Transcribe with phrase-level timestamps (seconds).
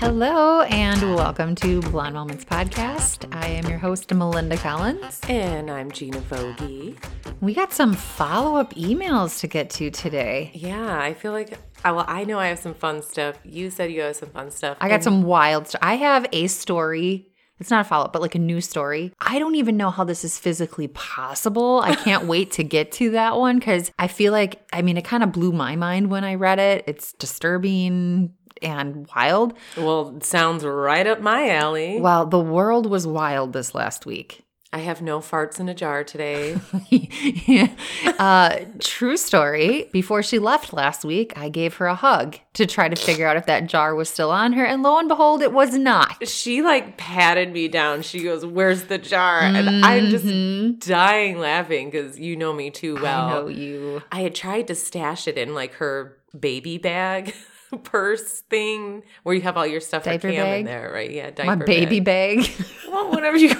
[0.00, 3.28] Hello and welcome to Blonde Moments Podcast.
[3.36, 5.20] I am your host, Melinda Collins.
[5.28, 6.96] And I'm Gina Vogie.
[7.42, 10.52] We got some follow up emails to get to today.
[10.54, 11.52] Yeah, I feel like,
[11.84, 13.38] uh, well, I know I have some fun stuff.
[13.44, 14.78] You said you have some fun stuff.
[14.80, 15.80] I got some wild stuff.
[15.84, 17.26] I have a story.
[17.58, 19.12] It's not a follow up, but like a new story.
[19.20, 21.80] I don't even know how this is physically possible.
[21.84, 25.04] I can't wait to get to that one because I feel like, I mean, it
[25.04, 26.84] kind of blew my mind when I read it.
[26.86, 28.32] It's disturbing
[28.62, 29.54] and wild.
[29.76, 32.00] Well, sounds right up my alley.
[32.00, 34.44] Well, the world was wild this last week.
[34.72, 36.56] I have no farts in a jar today.
[38.20, 39.88] uh, true story.
[39.92, 43.36] Before she left last week, I gave her a hug to try to figure out
[43.36, 44.64] if that jar was still on her.
[44.64, 46.28] And lo and behold, it was not.
[46.28, 48.02] she like patted me down.
[48.02, 49.40] She goes, Where's the jar?
[49.40, 53.28] And I'm just dying laughing because you know me too well.
[53.28, 53.36] Mm-hmm.
[53.36, 54.02] I know you.
[54.12, 57.34] I had tried to stash it in like her baby bag.
[57.84, 60.60] Purse thing where you have all your stuff Diaper for Cam bag?
[60.60, 61.10] in there, right?
[61.10, 62.38] Yeah, diaper My baby bag.
[62.40, 62.50] bag.
[62.90, 63.54] Well, whatever you.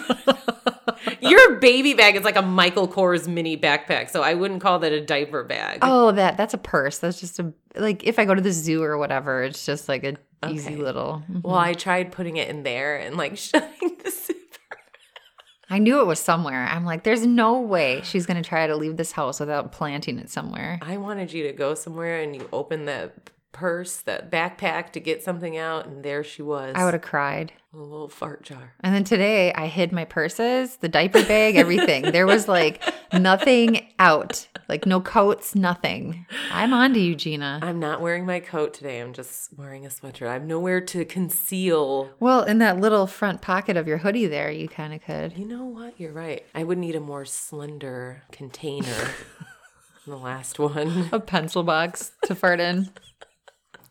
[1.20, 4.92] Your baby bag is like a Michael Kors mini backpack, so I wouldn't call that
[4.92, 5.78] a diaper bag.
[5.82, 6.98] oh, that that's a purse.
[6.98, 10.02] That's just a like if I go to the zoo or whatever, it's just like
[10.04, 10.16] a
[10.50, 10.82] easy Okay.
[10.82, 11.22] little.
[11.30, 11.40] Mm-hmm.
[11.42, 14.40] Well, I tried putting it in there and like shutting the zipper.
[15.70, 16.66] I knew it was somewhere.
[16.66, 20.28] I'm like, there's no way she's gonna try to leave this house without planting it
[20.28, 20.80] somewhere.
[20.82, 23.14] I wanted you to go somewhere and you open that
[23.60, 26.72] purse, that backpack to get something out, and there she was.
[26.74, 27.52] I would have cried.
[27.74, 28.72] a little fart jar.
[28.80, 32.10] And then today I hid my purses, the diaper bag, everything.
[32.10, 36.24] there was like nothing out, like no coats, nothing.
[36.50, 37.58] I'm on to you, Gina.
[37.62, 38.98] I'm not wearing my coat today.
[38.98, 40.26] I'm just wearing a sweatshirt.
[40.26, 42.08] I have nowhere to conceal.
[42.18, 45.36] Well, in that little front pocket of your hoodie there, you kind of could.
[45.36, 46.00] You know what?
[46.00, 46.46] You're right.
[46.54, 49.10] I would need a more slender container
[50.06, 51.10] the last one.
[51.12, 52.88] A pencil box to fart in.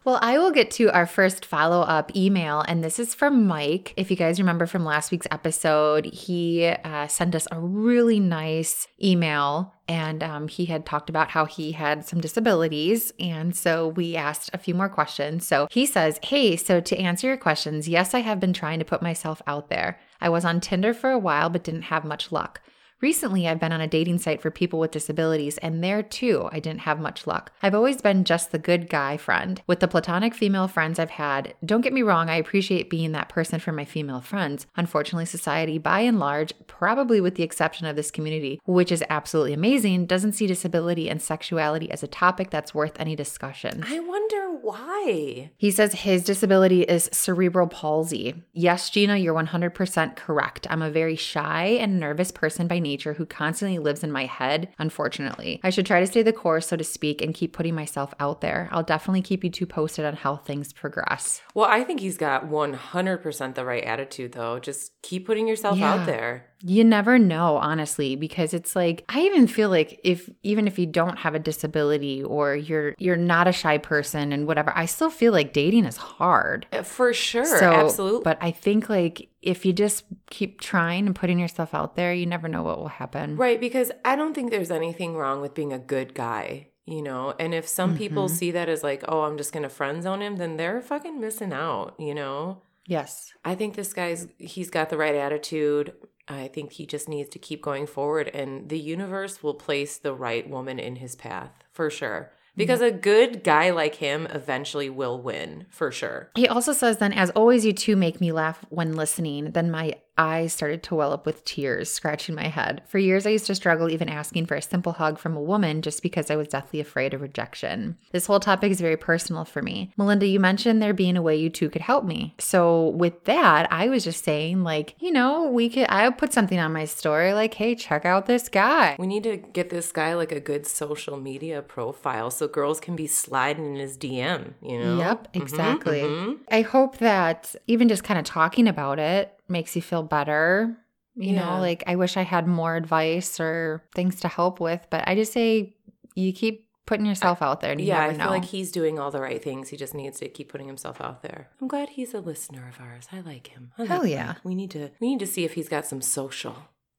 [0.06, 3.94] Well, I will get to our first follow up email, and this is from Mike.
[3.98, 8.88] If you guys remember from last week's episode, he uh, sent us a really nice
[9.04, 13.12] email, and um, he had talked about how he had some disabilities.
[13.20, 15.46] And so we asked a few more questions.
[15.46, 18.86] So he says, Hey, so to answer your questions, yes, I have been trying to
[18.86, 20.00] put myself out there.
[20.22, 22.62] I was on Tinder for a while, but didn't have much luck.
[23.02, 26.60] Recently, I've been on a dating site for people with disabilities, and there too, I
[26.60, 27.54] didn't have much luck.
[27.64, 29.62] I've always been just the good guy friend.
[29.68, 33.30] With the platonic female friends I've had, don't get me wrong, I appreciate being that
[33.30, 34.68] person for my female friends.
[34.76, 39.54] Unfortunately, society, by and large, probably with the exception of this community, which is absolutely
[39.54, 43.82] amazing, doesn't see disability and sexuality as a topic that's worth any discussion.
[43.88, 45.52] I wonder why.
[45.56, 48.44] He says his disability is cerebral palsy.
[48.52, 50.68] Yes, Gina, you're 100% correct.
[50.70, 54.70] I'm a very shy and nervous person by nature who constantly lives in my head,
[54.80, 55.60] unfortunately.
[55.64, 58.42] I should try to stay the course, so to speak, and keep putting myself out
[58.42, 58.68] there.
[58.72, 61.42] I'll definitely keep you two posted on how things progress.
[61.54, 64.60] Well, I think he's got 100% the right attitude, though.
[64.60, 65.94] Just keep putting yourself Yeah.
[65.94, 66.46] out there.
[66.62, 70.86] You never know, honestly, because it's like I even feel like if even if you
[70.86, 75.10] don't have a disability or you're you're not a shy person and whatever, I still
[75.10, 76.68] feel like dating is hard.
[76.74, 77.46] Uh, For sure.
[77.46, 78.24] So, absolutely.
[78.26, 82.26] But I think like if you just keep trying and putting yourself out there, you
[82.26, 83.38] never know what will happen.
[83.38, 83.60] right.
[83.60, 87.34] Because I don't think there's anything wrong with being a good guy, you know?
[87.40, 88.36] And if some people Mm-hmm.
[88.36, 91.20] see that as like, oh, I'm just going to friend zone him, then they're fucking
[91.20, 92.64] missing out, you know?
[92.86, 93.32] Yes.
[93.46, 95.94] I think this guy's, he's got the right attitude.
[96.28, 100.14] I think he just needs to keep going forward, and the universe will place the
[100.14, 102.32] right woman in his path for sure.
[102.60, 106.30] Because a good guy like him eventually will win for sure.
[106.36, 109.52] He also says then, as always, you two make me laugh when listening.
[109.52, 112.82] Then my eyes started to well up with tears, scratching my head.
[112.88, 115.82] For years, I used to struggle even asking for a simple hug from a woman
[115.82, 117.98] just because I was deathly afraid of rejection.
[118.12, 119.92] This whole topic is very personal for me.
[119.98, 122.36] Melinda, you mentioned there being a way you two could help me.
[122.38, 126.60] So, with that, I was just saying, like, you know, we could, I put something
[126.60, 128.96] on my story, like, hey, check out this guy.
[129.00, 132.96] We need to get this guy like a good social media profile so girls can
[132.96, 134.98] be sliding in his DM, you know?
[134.98, 136.02] Yep, exactly.
[136.02, 136.40] mhm.
[136.52, 140.78] I hope that even just kind of talking about it makes you feel better.
[141.16, 141.56] You Yeah.
[141.56, 145.16] know, like I wish I had more advice or things to help with, but I
[145.16, 145.76] just say
[146.16, 148.30] you keep putting yourself out there and you Yeah, I feel know.
[148.30, 149.70] like he's doing all the right things.
[149.70, 151.50] He just needs to keep putting himself out there.
[151.62, 153.08] I'm glad he's a listener of ours.
[153.12, 153.72] I like him.
[153.78, 154.34] I Hell like yeah.
[154.34, 154.36] him.
[154.44, 156.56] We need to we need to see if he's got some social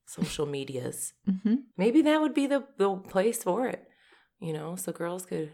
[0.06, 1.12] social medias.
[1.24, 3.84] hmm Maybe that would be the, the place for it.
[4.38, 5.52] You know, so girls could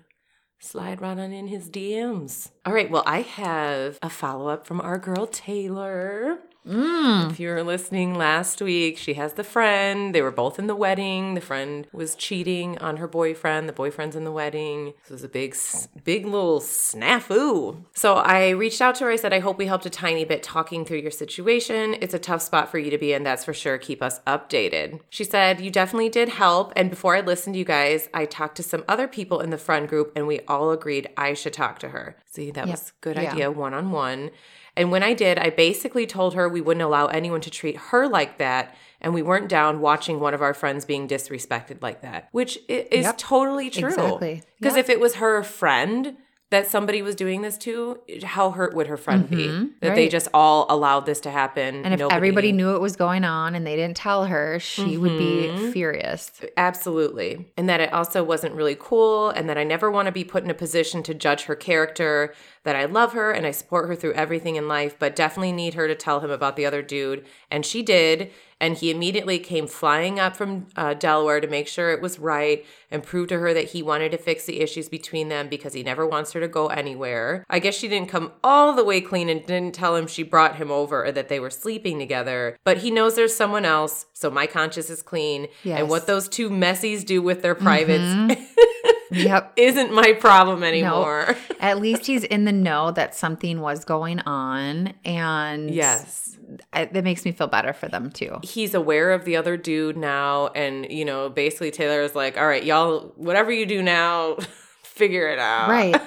[0.59, 2.51] slide right on in his DMs.
[2.65, 6.39] All right, well, I have a follow up from our girl Taylor.
[6.67, 7.31] Mm.
[7.31, 10.15] If you were listening last week, she has the friend.
[10.15, 11.35] They were both in the wedding.
[11.35, 13.69] The friend was cheating on her boyfriend.
[13.69, 14.95] The boyfriend's in the wedding.
[15.03, 15.57] This was a big,
[16.05, 17.85] big little snafu.
[17.95, 19.11] So I reached out to her.
[19.11, 21.95] I said, I hope we helped a tiny bit talking through your situation.
[22.01, 23.79] It's a tough spot for you to be in, that's for sure.
[23.79, 25.01] Keep us updated.
[25.09, 26.73] She said, You definitely did help.
[26.77, 29.59] And before I listened to you guys, I talked to some other people in the
[29.59, 32.17] friend group and we all agreed I should talk to her.
[32.27, 33.33] See, that was a good Yeah.
[33.33, 34.31] idea, one on one.
[34.77, 38.07] And when I did, I basically told her we wouldn't allow anyone to treat her
[38.09, 38.75] like that.
[39.01, 43.05] And we weren't down watching one of our friends being disrespected like that, which is
[43.05, 43.19] Yep.
[43.19, 43.89] totally true.
[43.89, 44.43] Exactly.
[44.59, 44.85] Because Yep.
[44.85, 46.17] if it was her friend
[46.51, 49.49] that somebody was doing this to, how hurt would her friend be?
[49.49, 49.65] Mm-hmm.
[49.81, 51.85] That they just all allowed this to happen.
[51.85, 54.97] And if nobody- everybody knew what was going on and they didn't tell her, she
[54.97, 55.71] would be mm-hmm.
[55.73, 56.31] furious.
[56.57, 57.53] Absolutely.
[57.57, 60.45] And that it also wasn't really cool, and that I never want to be put
[60.45, 62.33] in a position to judge her character,
[62.67, 65.75] that I love her and I support her through everything in life, but definitely need
[65.75, 67.25] her to tell him about the other dude.
[67.49, 68.33] And she did.
[68.61, 72.67] And he immediately came flying up from uh, Delaware to make sure it was right
[72.91, 75.85] and prove to her that he wanted to fix the issues between them because he
[75.85, 77.45] never wants her to go anywhere.
[77.49, 80.57] I guess she didn't come all the way clean and didn't tell him she brought
[80.57, 84.29] him over or that they were sleeping together, but he knows there's someone else, so
[84.29, 85.47] my conscience is clean.
[85.63, 85.79] Yes.
[85.79, 88.39] And what those two messies do with their privates
[89.11, 89.53] Yep.
[89.57, 91.37] isn't my problem anymore.
[91.61, 94.95] At least he's in the know that something was going on.
[95.05, 96.39] And Yes.
[96.73, 98.39] I, that makes me feel better for them too.
[98.43, 100.49] He's aware of the other dude now.
[100.49, 104.37] And, you know, basically Taylor is like, all right, y'all, whatever you do now,
[104.83, 105.69] figure it out.
[105.69, 106.01] Right.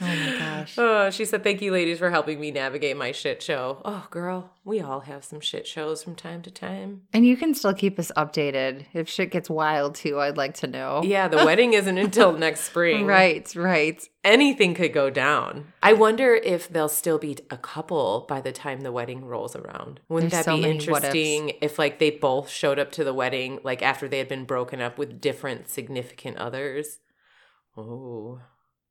[0.00, 0.74] Oh my gosh.
[0.78, 3.80] Oh, she said, Thank you, ladies, for helping me navigate my shit show.
[3.84, 7.02] Oh, girl, we all have some shit shows from time to time.
[7.12, 8.84] And you can still keep us updated.
[8.92, 11.02] If shit gets wild too, I'd like to know.
[11.02, 13.06] Yeah, the wedding isn't until next spring.
[13.06, 14.02] Right, right.
[14.22, 15.72] Anything could go down.
[15.82, 20.00] I wonder if they'll still be a couple by the time the wedding rolls around.
[20.08, 21.14] Wouldn't There's that so be many what ifs.
[21.14, 24.44] interesting if, like, they both showed up to the wedding, like, after they had been
[24.44, 26.98] broken up with different significant others?
[27.76, 28.40] Oh.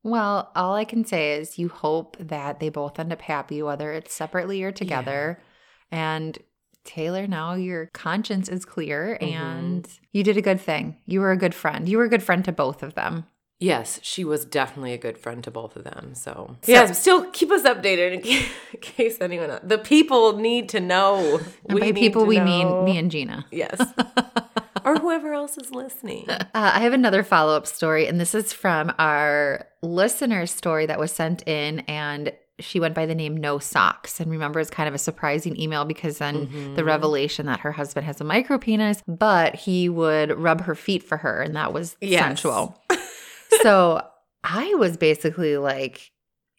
[0.02, 3.92] Well, all I can say is you hope that they both end up happy, whether
[3.92, 5.42] it's separately or together.
[5.90, 6.38] And
[6.84, 9.34] Taylor, now your conscience is clear Mm-hmm.
[9.34, 10.96] and you did a good thing.
[11.04, 11.88] You were a good friend.
[11.88, 13.26] You were a good friend to both of them.
[13.62, 16.14] Yes, she was definitely a good friend to both of them.
[16.14, 19.60] So, yeah, still keep us updated in case, in case anyone else.
[19.62, 21.40] The people need to know.
[21.68, 22.44] And by people, we know.
[22.46, 23.44] mean me and Gina.
[23.50, 23.78] Yes.
[24.84, 26.26] or whoever else is listening.
[26.52, 30.98] Uh, I have another follow up story, and this is from our listener story that
[30.98, 34.20] was sent in, and she went by the name No Socks.
[34.20, 36.74] And remember, it's kind of a surprising email because then Mm-hmm.
[36.74, 41.02] the revelation that her husband has a micro penis, but he would rub her feet
[41.02, 42.22] for her, and that was Yes.
[42.24, 42.82] sensual.
[43.62, 44.02] so
[44.44, 46.10] I was basically like,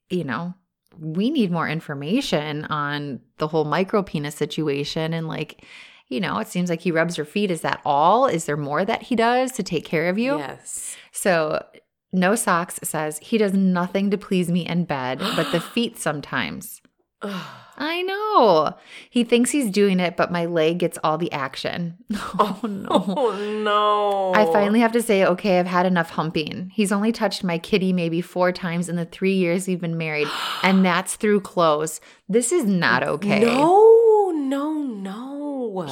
[0.10, 0.54] you know,
[0.98, 5.64] we need more information on the whole micro penis situation and like
[6.12, 8.84] you know it seems like he rubs your feet is that all is there more
[8.86, 10.96] that he does to take care of you Yes.
[11.12, 11.63] so
[12.13, 16.81] no socks says he does nothing to please me in bed but the feet sometimes
[17.78, 18.74] i know
[19.10, 22.90] he thinks he's doing it but my leg gets all the action oh, oh no
[23.18, 24.34] Oh, no.
[24.34, 26.72] I finally have to say, okay, I've had enough humping.
[26.74, 30.28] He's only touched my kitty maybe four times in the three years we've been married,
[30.63, 32.00] and that's through clothes.
[32.30, 33.42] This is not okay.
[33.42, 35.31] No, no, no.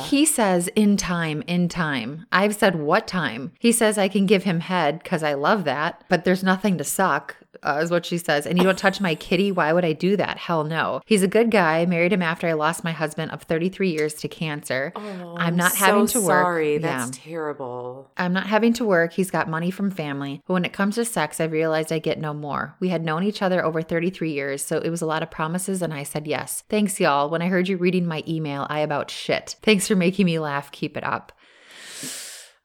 [0.04, 2.26] He says, in time, in time.
[2.32, 3.52] I've said, what time?
[3.60, 6.84] He says, I can give him head because I love that, but there's nothing to
[6.84, 8.46] suck, uh, is what she says.
[8.46, 9.52] And you don't touch my kitty?
[9.52, 10.38] Why would I do that?
[10.38, 11.02] Hell no.
[11.06, 11.86] He's a good guy.
[11.86, 14.94] Married him after I lost my husband of 33 years to cancer.
[14.96, 16.28] Oh, I'm not so having to work.
[16.44, 17.24] Sorry, that's Yeah.
[17.24, 18.12] terrible.
[18.18, 19.14] I'm not having to work.
[19.14, 20.42] He's got money from family.
[20.48, 22.76] But when it comes to sex, I've realized I get no more.
[22.80, 25.82] We had known each other over 33 years, so it was a lot of promises,
[25.82, 26.64] and I said yes.
[26.70, 27.30] Thanks, y'all.
[27.30, 29.56] When I heard you reading my email, I about shit.
[29.64, 30.72] Thanks for making me laugh.
[30.72, 31.32] Keep it up.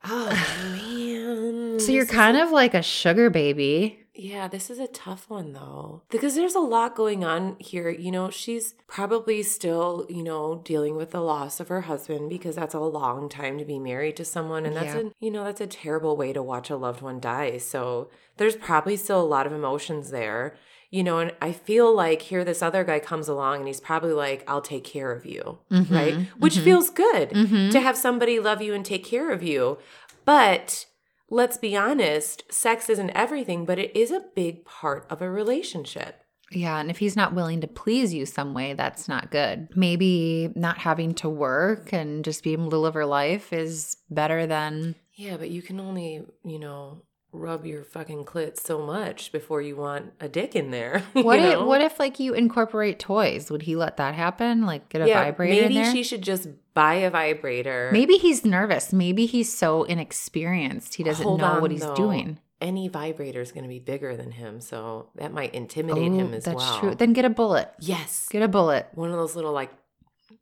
[0.07, 0.27] Oh
[0.73, 1.79] man.
[1.81, 4.04] So you're kind of like a sugar baby.
[4.17, 6.03] Yeah, this is a tough one though.
[6.09, 7.91] Because there's a lot going on here.
[7.91, 12.55] You know, she's probably still, you know, dealing with the loss of her husband because
[12.55, 15.09] that's a long time to be married to someone and that's Yeah.
[15.09, 17.59] a, you know, that's a terrible way to watch a loved one die.
[17.59, 20.57] So there's probably still a lot of emotions there.
[20.91, 24.13] You know, and I feel like here this other guy comes along and he's probably
[24.13, 25.59] like, I'll take care of you.
[25.73, 26.15] Mm-hmm, right?
[26.39, 26.65] Which mm-hmm.
[26.65, 27.71] feels good mm-hmm.
[27.71, 29.79] to have somebody love you and take care of you.
[30.25, 30.87] But
[31.31, 36.21] let's be honest, sex isn't everything, but it is a big part of a relationship.
[36.51, 39.69] Yeah, and if he's not willing to please you some way, that's not good.
[39.75, 44.47] Maybe not having to work and just being able to live her life is better
[44.47, 47.03] than Yeah, but you can only, you know,
[47.35, 51.03] rub your fucking clit so much before you want a dick in there.
[51.15, 51.67] What if know?
[51.67, 53.51] what if like you incorporate toys?
[53.51, 54.65] Would he let that happen?
[54.65, 55.93] Like get a yeah, vibrator maybe in there?
[55.93, 57.91] she should just buy a vibrator.
[57.93, 58.93] Maybe he's nervous.
[58.93, 61.95] Maybe he's so inexperienced he doesn't Hold know on, what he's though.
[61.95, 62.39] doing.
[62.61, 66.33] Any vibrator is going to be bigger than him, so that might intimidate Oh, him
[66.35, 66.79] as that's well.
[66.81, 66.95] true.
[66.95, 67.71] Then get a bullet.
[67.81, 68.89] yes, Get a bullet.
[68.95, 69.71] one of those little like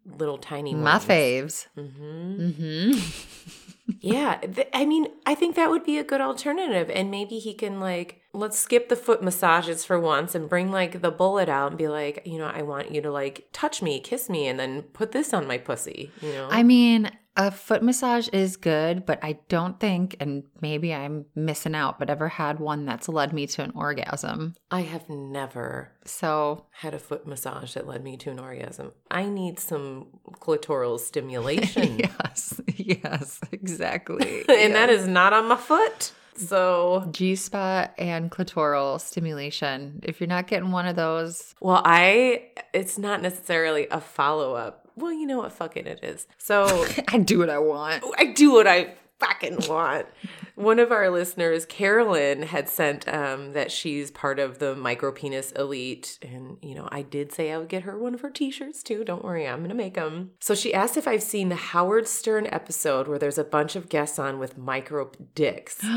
[0.04, 1.04] little tiny My ones.
[1.06, 1.66] faves.
[1.74, 2.98] hmm Mm-hmm.
[4.00, 7.54] Yeah, th- I mean, I think that would be a good alternative, and maybe he
[7.54, 11.72] can like let's skip the foot massages for once and bring like the bullet out
[11.72, 14.58] and be like, you know, I want you to like touch me, kiss me, and
[14.58, 16.10] then put this on my pussy.
[16.20, 20.92] You know, I mean, a foot massage is good, but I don't think, and maybe
[20.92, 24.54] I'm missing out, but ever had one that's led me to an orgasm.
[24.70, 28.92] I have never So had a foot massage that led me to an orgasm.
[29.10, 30.08] I need some
[30.40, 31.98] clitoral stimulation.
[31.98, 34.44] yes, yes, exactly.
[34.48, 36.12] and that is not on my foot.
[36.34, 40.00] So, G spot and clitoral stimulation.
[40.02, 44.81] If you're not getting one of those, well, I, it's not necessarily a follow up.
[44.96, 45.52] Well, you know what?
[45.52, 46.26] Fucking it is.
[46.38, 48.04] So, I do what I want.
[48.18, 50.06] I do what I fucking want.
[50.54, 55.50] One of our listeners, Carolyn, had sent um, that she's part of the micro penis
[55.52, 56.18] elite.
[56.22, 58.82] And, you know, I did say I would get her one of her t shirts
[58.82, 59.04] too.
[59.04, 60.32] Don't worry, I'm going to make them.
[60.40, 63.88] So she asked if I've seen the Howard Stern episode where there's a bunch of
[63.88, 65.78] guests on with micro dicks.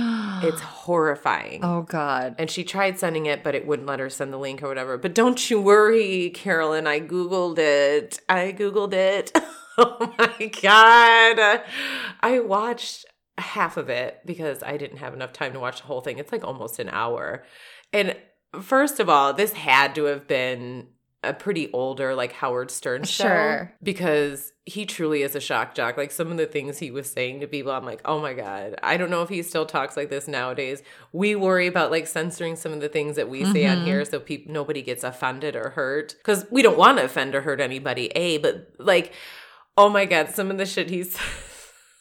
[0.43, 1.63] It's horrifying.
[1.63, 2.35] oh God.
[2.37, 4.97] And she tried sending it, but it wouldn't let her send the link or whatever.
[4.97, 6.87] But don't you worry, Carolyn.
[6.87, 8.19] I Googled it.
[8.29, 9.31] I Googled it.
[9.77, 11.63] oh my God.
[12.21, 13.05] I watched
[13.37, 16.17] half of it because I didn't have enough time to watch the whole thing.
[16.19, 17.43] It's like almost an hour.
[17.91, 18.15] And
[18.61, 20.87] first of all, this had to have been
[21.23, 23.23] a pretty older, like Howard Stern show.
[23.23, 23.73] Sure.
[23.81, 25.97] Because he truly is a shock jock.
[25.97, 28.75] Like some of the things he was saying to people, I'm like, oh my God.
[28.83, 30.83] I don't know if he still talks like this nowadays.
[31.13, 33.85] We worry about like censoring some of the things that we say on Mhm.
[33.85, 36.13] here so people nobody gets offended or hurt.
[36.19, 39.11] Because we don't want to offend or hurt anybody, A, but like,
[39.77, 41.17] oh my God, some of the shit he's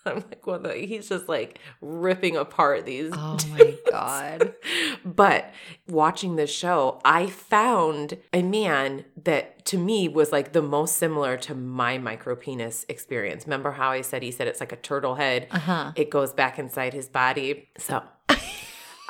[0.06, 4.54] I'm like, well, the, he's just like ripping apart these Oh my God.
[5.04, 5.52] but
[5.88, 11.36] watching this show, I found a man that to me was like the most similar
[11.38, 13.46] to my micro penis experience.
[13.46, 15.46] Remember how I said he said it's like a turtle head?
[15.50, 15.92] Uh huh.
[15.96, 17.68] It goes back inside his body.
[17.78, 18.02] So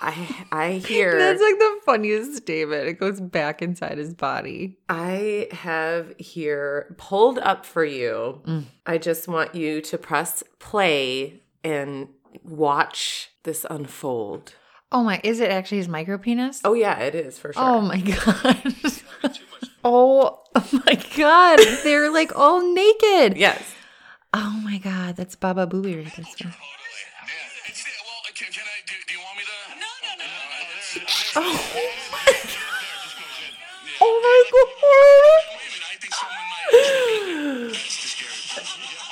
[0.05, 2.87] I I hear That's like the funniest statement.
[2.87, 4.79] It goes back inside his body.
[4.89, 8.43] I have here pulled up for you.
[8.47, 8.65] Mm.
[8.87, 12.09] I just want you to press play and
[12.43, 14.55] watch this unfold.
[14.93, 16.61] Oh my, is it actually his micro penis?
[16.65, 17.63] Oh yeah, it is for sure.
[17.63, 18.75] Oh my god.
[19.85, 20.43] oh,
[20.87, 21.59] my god.
[21.83, 23.37] They're like all naked.
[23.37, 23.63] yes.
[24.33, 26.25] Oh my god, that's Baba Booey right there.
[26.25, 26.55] Totally.
[31.37, 31.41] Oh,
[32.13, 32.25] my
[35.91, 37.73] I think someone might.
[37.73, 38.65] That's the scary part.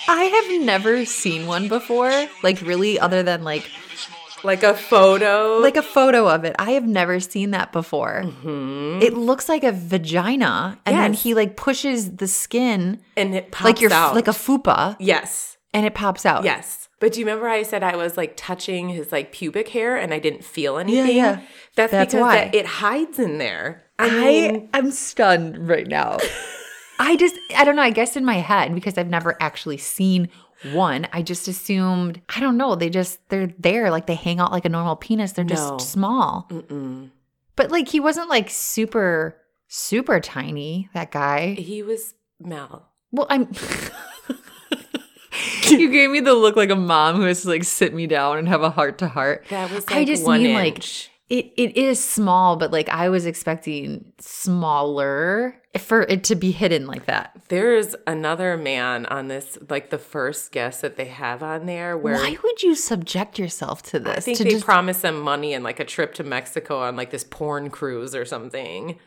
[0.06, 0.08] god.
[0.08, 2.12] I have never seen one before.
[2.42, 4.52] Like really other than like The smallest one.
[4.52, 5.58] Like a photo.
[5.62, 6.56] like a photo of it.
[6.58, 8.24] I have never seen that before.
[8.24, 9.02] Mhm.
[9.02, 13.64] It looks like a vagina and then he like pushes the skin and it pops
[13.64, 14.14] like you're out.
[14.14, 15.51] like a fupa yes.
[15.74, 16.44] And it pops out.
[16.44, 16.88] Yes.
[17.00, 20.14] But do you remember I said I was like touching his like pubic hair and
[20.14, 21.16] I didn't feel anything?
[21.16, 21.40] yeah.
[21.74, 22.34] That's, That's because why.
[22.36, 23.82] that- it hides in there.
[23.98, 24.10] I I
[24.50, 26.18] mean, am stunned right now.
[26.98, 30.28] I just I don't know, I guess in my head because I've never actually seen
[30.72, 34.52] one, I just assumed I don't know, they just they're there like they hang out
[34.52, 35.32] like a normal penis.
[35.32, 35.78] They're just No.
[35.78, 36.46] small.
[36.50, 37.10] mm-mm.
[37.56, 39.36] But like he wasn't like super
[39.66, 41.54] super tiny, that guy.
[41.54, 42.88] he was Mel.
[43.10, 43.48] Well, I'm
[45.68, 48.38] You gave me the look like a mom who has to like sit me down
[48.38, 49.46] and have a heart to heart.
[49.48, 50.84] That was like I just one mean, like.
[51.28, 56.86] It it is small, but like I was expecting smaller for it to be hidden
[56.86, 57.34] like that.
[57.48, 62.16] There's another man on this, like the first guest that they have on there, where
[62.16, 64.16] Why would you subject yourself to this?
[64.18, 66.96] I think to they just- promised them money and like a trip to Mexico on
[66.96, 68.98] like this porn cruise or something.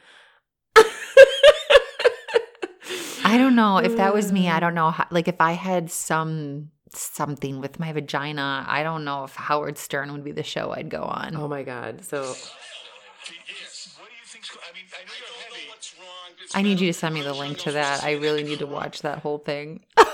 [3.25, 4.33] I don't know if that was Mm.
[4.33, 4.49] me.
[4.49, 8.63] I don't know how, like if I had some something with my vagina.
[8.69, 11.35] I don't know if Howard Stern would be the show I'd go on.
[11.35, 12.05] Oh my god!
[12.05, 13.95] So Yes.
[13.99, 14.51] What do you think's?
[14.51, 15.67] I mean, I know you're heavy.
[15.69, 16.07] What's wrong?
[16.53, 18.03] I need you to send me the link to that.
[18.03, 19.83] I really need to watch that whole thing.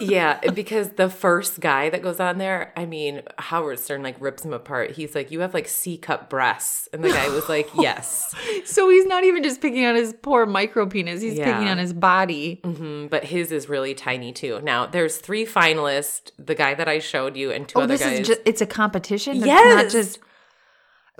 [0.00, 4.44] yeah, because the first guy that goes on there, I mean, Howard Stern like rips
[4.44, 4.92] him apart.
[4.92, 8.88] He's like, "You have like C cup breasts," and the guy was like, "Yes," so
[8.88, 11.20] he's not even just picking on his poor micro penis.
[11.20, 11.52] He's Yeah.
[11.52, 12.60] picking on his body.
[12.64, 14.60] hmm but his is really tiny too.
[14.62, 18.02] Now there's three finalists: the guy that I showed you and two Oh, other this
[18.02, 18.20] guys.
[18.20, 19.36] is just it's a competition.
[19.36, 19.74] Yes.
[19.84, 20.18] not just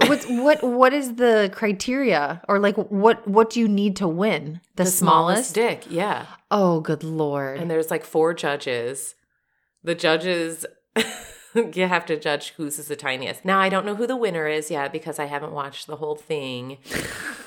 [0.06, 4.60] What's what what is the criteria or like what what do you need to win?
[4.76, 5.54] The, smallest?
[5.54, 5.84] dick.
[5.88, 6.26] Yeah.
[6.50, 7.58] Oh, good lord.
[7.58, 9.14] And there's like four judges.
[9.84, 10.66] The judges,
[11.54, 13.44] you have to judge whose is the tiniest.
[13.44, 16.16] Now, I don't know who the winner is yet because I haven't watched the whole
[16.16, 16.78] thing.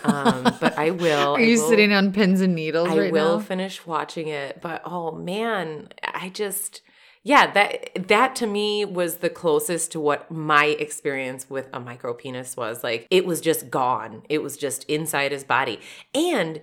[0.03, 1.33] Um, but I will.
[1.35, 3.43] Are I you will- sitting on pins and needles I right will now?
[3.43, 6.81] finish watching it, but oh man, I just
[7.23, 12.13] yeah, that that to me was the closest to what my experience with a micro
[12.13, 12.83] penis was.
[12.83, 14.23] Like it was just gone.
[14.29, 15.79] It was just inside his body.
[16.13, 16.61] And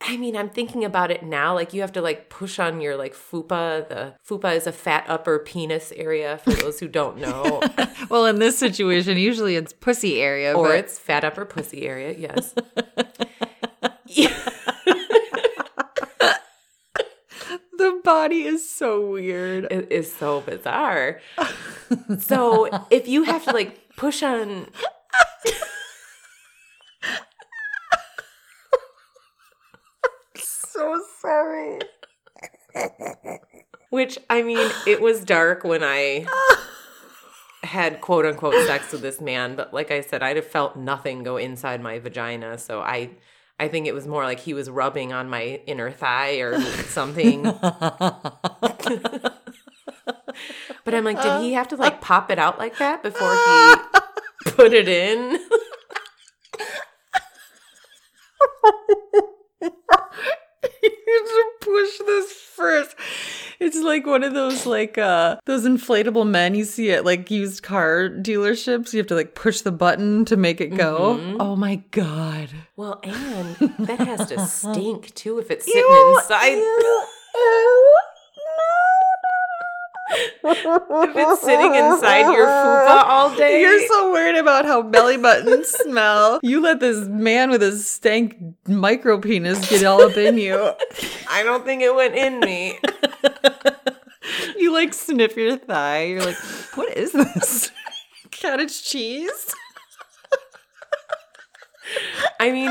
[0.00, 1.54] I mean, I'm thinking about it now.
[1.54, 3.88] Like you have to like push on your like fupa.
[3.88, 7.62] The fupa is a fat upper penis area for those who don't know,
[8.10, 12.14] well, in this situation, usually it's pussy area, or but it's fat upper pussy area.
[12.16, 12.54] Yes.
[14.06, 14.50] Yeah.
[17.78, 19.66] the body is so weird.
[19.70, 21.20] It is so bizarre.
[22.18, 24.68] so if you have to like push on
[30.36, 31.78] So sorry.
[33.90, 36.26] which I mean, it was dark when I
[37.64, 41.22] had quote unquote sex with this man, but like I said, I'd have felt nothing
[41.22, 42.58] go inside my vagina.
[42.58, 43.10] So I
[43.58, 47.42] I think it was more like he was rubbing on my inner thigh or something.
[47.42, 49.40] but
[50.86, 53.76] I'm like, did he have to like pop it out like that before he
[54.52, 55.38] put it in?
[61.06, 62.96] you have to push this first.
[63.58, 67.62] It's like one of those like uh those inflatable men you see at like used
[67.62, 68.92] car dealerships.
[68.92, 71.18] You have to like push the button to make it go.
[71.18, 71.36] Mhm.
[71.40, 72.50] Oh my god.
[72.76, 76.62] Well, and that has to stink too if it's sitting inside.
[80.08, 83.60] if it's sitting inside your fupa all day.
[83.60, 86.40] You're so worried about how belly buttons smell.
[86.42, 88.36] You let this man with his stank
[88.66, 90.72] micro penis get all up in you.
[91.30, 92.78] I don't think it went in me.
[94.56, 96.04] You like sniff your thigh.
[96.04, 96.36] You're like,
[96.74, 97.70] what is this?
[98.40, 99.54] Cottage cheese?
[102.40, 102.70] I mean,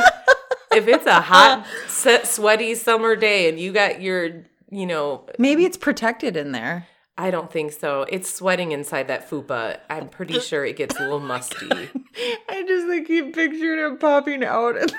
[0.73, 5.77] if it's a hot, sweaty summer day and you got your, you know, Maybe it's
[5.77, 6.87] protected in there.
[7.17, 8.05] I don't think so.
[8.09, 9.79] It's sweating inside that fupa.
[9.89, 11.69] I'm pretty sure it gets a little oh musty.
[12.49, 14.89] I just like keep picturing him popping out and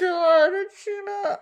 [0.00, 1.38] God, Sheena.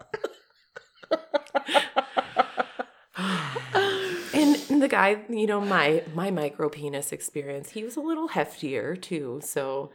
[4.34, 9.00] And the guy, you know, my my micro penis experience, he was a little heftier
[9.00, 9.40] too.
[9.44, 9.92] So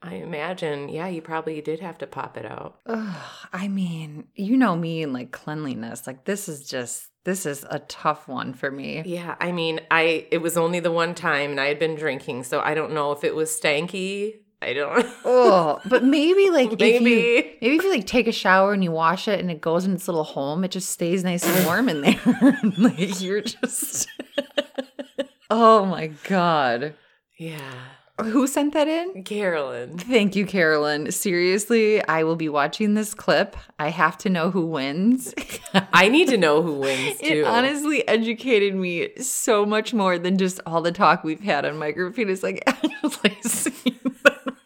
[0.00, 2.78] I imagine, yeah, you probably did have to pop it out.
[2.86, 3.16] Ugh,
[3.52, 6.06] I mean, you know me and like cleanliness.
[6.06, 9.02] Like this is just this is a tough one for me.
[9.04, 12.44] Yeah, I mean, I it was only the one time and I had been drinking,
[12.44, 14.36] so I don't know if it was stanky.
[14.62, 17.58] I don't Oh, but maybe like if you Maybe.
[17.60, 19.92] maybe if you like take a shower and you wash it and it goes in
[19.92, 22.58] its little home, it just stays nice and warm in there.
[22.78, 24.08] like you're just
[25.50, 26.94] Oh my god.
[27.38, 27.72] Yeah.
[28.20, 29.24] Who sent that in?
[29.24, 29.98] Carolyn.
[29.98, 31.10] Thank you, Carolyn.
[31.10, 33.56] Seriously, I will be watching this clip.
[33.80, 35.34] I have to know who wins.
[35.92, 37.26] I need to know who wins too.
[37.26, 41.74] It honestly educated me so much more than just all the talk we've had on
[41.74, 42.44] micropenis.
[42.44, 44.56] Like, actually seeing them.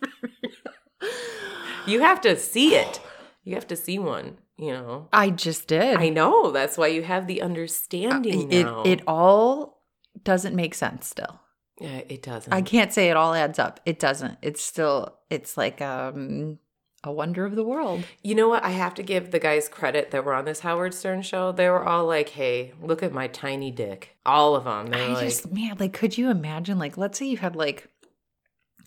[1.87, 3.01] you have to see it.
[3.45, 5.09] You have to see one, you know.
[5.11, 5.97] I just did.
[5.97, 6.51] I know.
[6.51, 8.83] That's why you have the uh, understanding it now.
[8.85, 9.81] it all
[10.23, 11.41] doesn't make sense still.
[11.81, 12.53] Yeah, it doesn't.
[12.53, 13.81] I can't say it all adds up.
[13.87, 14.39] It doesn't.
[14.43, 16.59] It's still it's like um
[17.05, 18.03] a wonder of the world.
[18.23, 18.65] You know what?
[18.65, 21.53] I have to give the guys credit that were on this Howard Stern show.
[21.53, 24.87] They were all like, "Hey, look at my tiny dick." All of them.
[24.87, 27.89] They I like, just man, like could you imagine like let's say you had like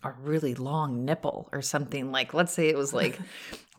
[0.02, 3.18] a really long nipple or something like let's say it was like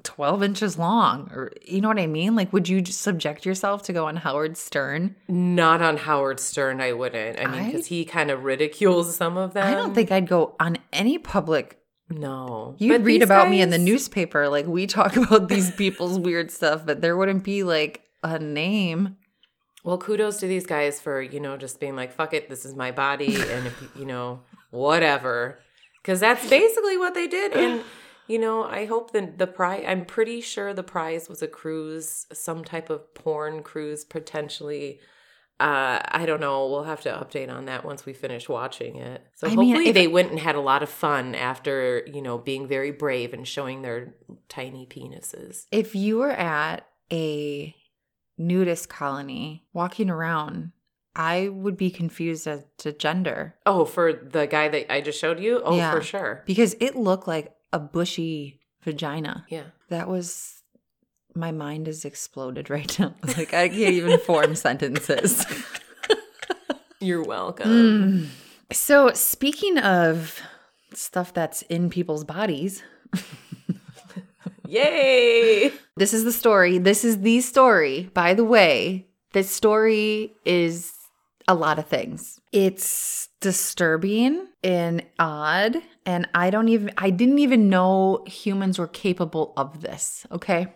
[0.04, 2.36] 12 inches long or you know what I mean?
[2.36, 5.16] Like would you subject yourself to go on Howard Stern?
[5.28, 6.82] "Not on Howard Stern.
[6.82, 7.40] I wouldn't.
[7.40, 9.68] I mean, because he kind of ridicules some of them.
[9.68, 12.76] I don't think I'd go on any public no.
[12.78, 14.50] You'd But read about me in the newspaper.
[14.50, 19.18] Like we talk about these people's weird stuff, but there wouldn't be like a name.
[19.84, 22.76] Well, kudos to these guys for you know just being like, "Fuck it, this is
[22.76, 25.60] my body," and if, you know whatever,
[26.04, 27.54] because that's basically what they did.
[27.54, 27.82] And
[28.28, 29.86] you know, I hope that the prize.
[29.88, 35.00] I'm pretty sure the prize was a cruise, some type of porn cruise, potentially.
[35.60, 36.68] Uh, I don't know.
[36.68, 39.24] We'll have to update on that once we finish watching it.
[39.36, 42.38] So I hopefully if- they went and had a lot of fun after you know
[42.38, 44.16] being very brave and showing their
[44.50, 45.66] tiny penises.
[45.72, 47.76] If you were at a
[48.38, 50.72] nudist colony walking around
[51.16, 55.40] I would be confused as to gender Oh, for the guy that I just showed
[55.40, 55.62] you?
[55.64, 55.92] Oh, Yeah.
[55.92, 56.44] for sure.
[56.46, 59.46] because it looked like a bushy vagina.
[59.50, 59.64] Yeah.
[59.90, 60.62] That was
[61.36, 63.14] my mind is exploded right now.
[63.38, 65.46] Like I can't even form sentences.
[67.00, 67.70] You're welcome.
[67.70, 68.28] Mm.
[68.72, 70.40] So, speaking of
[70.94, 72.82] stuff that's in people's bodies,
[74.68, 75.72] Yay!
[75.98, 76.78] this is the story.
[76.78, 78.10] This is the story.
[78.14, 80.94] By the way, this story is
[81.48, 82.40] a lot of things.
[82.52, 89.54] It's disturbing and odd, and I don't even I didn't even know humans were capable
[89.58, 90.74] of this, okay?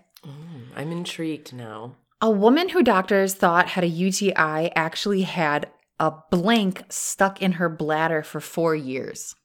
[0.75, 1.95] I'm intrigued now.
[2.21, 7.69] A woman who doctors thought had a UTI actually had a blank stuck in her
[7.69, 9.35] bladder for 4 years.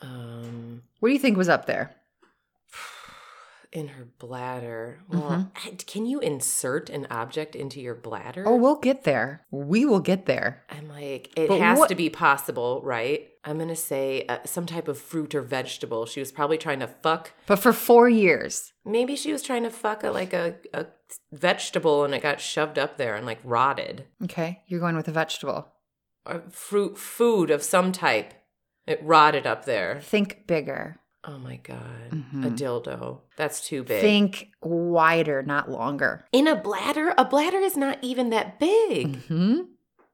[0.00, 1.94] Um, What do you think was up there?
[3.72, 5.00] In her bladder.
[5.08, 8.44] Well, I- can you insert an object into your bladder?
[8.46, 9.46] Oh, we'll get there.
[9.50, 10.62] We will get there.
[10.68, 13.28] I'm like, it But has what- to be possible, right?
[13.44, 16.06] I'm gonna say uh, some type of fruit or vegetable.
[16.06, 17.32] She was probably trying to fuck.
[17.46, 20.86] But for four years, Maybe she was trying to fuck a like a, a
[21.32, 24.04] vegetable and it got shoved up there and like rotted.
[24.24, 25.68] okay, you're going with a vegetable.
[26.26, 28.34] Or fruit, food of some type.
[28.86, 30.00] It rotted up there.
[30.02, 30.98] Think bigger.
[31.24, 33.20] Oh my god, a dildo.
[33.36, 34.00] That's too big.
[34.00, 36.24] Think wider, not longer.
[36.32, 39.22] In a bladder, a bladder is not even that big.
[39.26, 39.60] Hmm?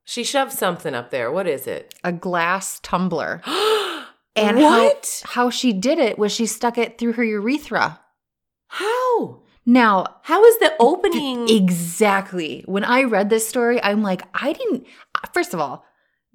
[0.04, 1.30] She shoved something up there.
[1.32, 1.94] What is it?
[2.04, 3.40] A glass tumbler.
[4.36, 5.22] and what?
[5.24, 8.00] How, how she did it was she stuck it through her urethra.
[8.68, 9.42] How?
[9.64, 11.48] Now, How is the opening?
[11.48, 12.64] exactly.
[12.66, 14.86] When I read this story, I'm like, I didn't.
[15.34, 15.84] First of all,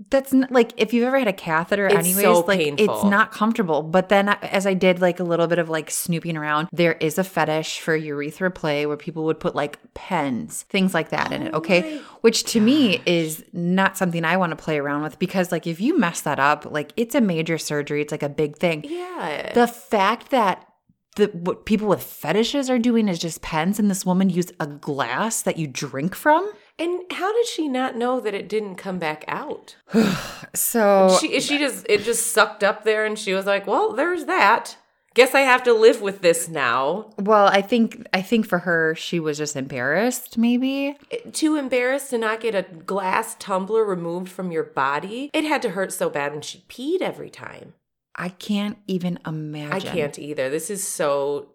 [0.10, 3.32] that's not, like if you've ever had a catheter, It's anyways, so like it's not
[3.32, 3.84] comfortable.
[3.84, 6.94] But then, uh, as I did like a little bit of like snooping around, there
[6.94, 11.32] is a fetish for urethra play where people would put like pens, things like that
[11.32, 11.54] in it.
[11.54, 15.68] Okay, which to me is not something I want to play around with because like
[15.68, 18.02] if you mess that up, like it's a major surgery.
[18.02, 18.84] It's like a big thing.
[18.84, 19.52] yeah.
[19.54, 20.68] The fact that
[21.16, 24.66] the what people with fetishes are doing is just pens, and this woman used a
[24.68, 26.52] glass that you drink from.
[26.80, 29.76] And how did she not know that it didn't come back out?
[30.56, 34.26] So She she just it just sucked up there and she was like, "Well, there's
[34.26, 34.78] that.
[35.16, 38.94] Guess I have to live with this now." well, I think I think for her,
[38.94, 40.96] she was just embarrassed, maybe.
[41.32, 45.32] Too embarrassed to not get a glass tumbler removed from your body.
[45.34, 47.74] It had to hurt so bad when she peed every time.
[48.16, 49.72] I can't even imagine.
[49.72, 50.52] I can't either.
[50.52, 51.50] This is so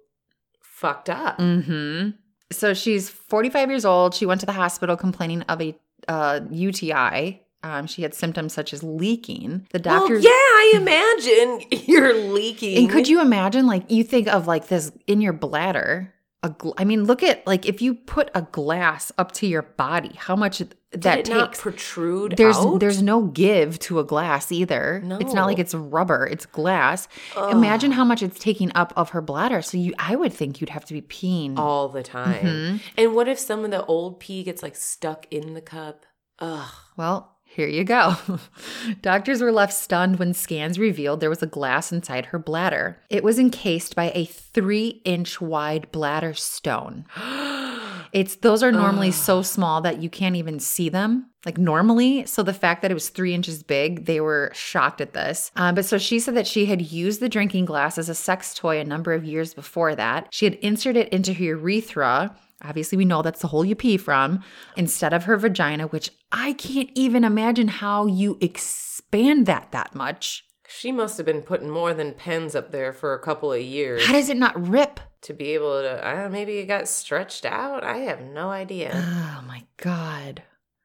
[0.61, 1.39] fucked up.
[1.39, 2.11] Mm-hmm.
[2.51, 4.15] So she's 45 years old.
[4.15, 5.75] She went to the hospital complaining of a
[6.07, 7.43] uh, UTI.
[7.63, 9.67] Um, she had symptoms such as leaking.
[9.73, 10.25] The Well, doctors.
[10.25, 12.79] yeah, I imagine you're leaking.
[12.79, 16.15] And could you imagine, like, you think of like this in your bladder?
[16.45, 19.63] A gl- I mean, look at like if you put a glass up to your
[19.63, 21.61] body, how much that not takes.
[21.61, 22.81] protrude There's out?
[22.81, 25.03] there's no give to a glass either.
[25.05, 25.19] no.
[25.19, 27.09] It's not like it's rubber, it's glass.
[27.51, 29.61] Imagine how much it's taking up of her bladder.
[29.63, 31.59] So you I would think you'd have to be peeing.
[31.59, 32.45] all the time.
[32.45, 32.77] Mm-hmm.
[32.97, 36.07] And what if some of the old pee gets like stuck in the cup?
[36.39, 36.71] Ugh.
[36.97, 38.17] Well, here you go.
[39.03, 43.03] Doctors were left stunned when scans revealed there was a glass inside her bladder.
[43.11, 47.05] It was encased by a three inch wide bladder stone.
[48.13, 52.27] It's those are normally so small that you can't even see them, like normally.
[52.27, 55.51] So the fact that it was three inches big, they were shocked at this.
[55.57, 58.55] Um, but so she said that she had used the drinking glass as a sex
[58.55, 60.29] toy a number of years before that.
[60.31, 62.35] She had inserted it into her urethra.
[62.63, 64.43] Obviously, we know that's the hole you pee from
[64.77, 70.45] instead of her vagina, which I can't even imagine how you expand that that much.
[70.69, 74.05] She must have been putting more than pens up there for a couple of years
[74.05, 75.01] How does it not rip?
[75.23, 76.07] To be able to.
[76.07, 77.85] I don't know, maybe it got stretched out.
[77.85, 78.93] I have no idea.
[78.95, 80.43] Oh my God.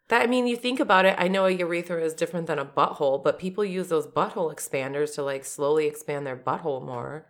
[0.09, 1.15] That I mean, you think about it.
[1.17, 5.15] I know a urethra is different than a butthole, but people use those butthole expanders
[5.15, 7.25] to like slowly expand their butthole more,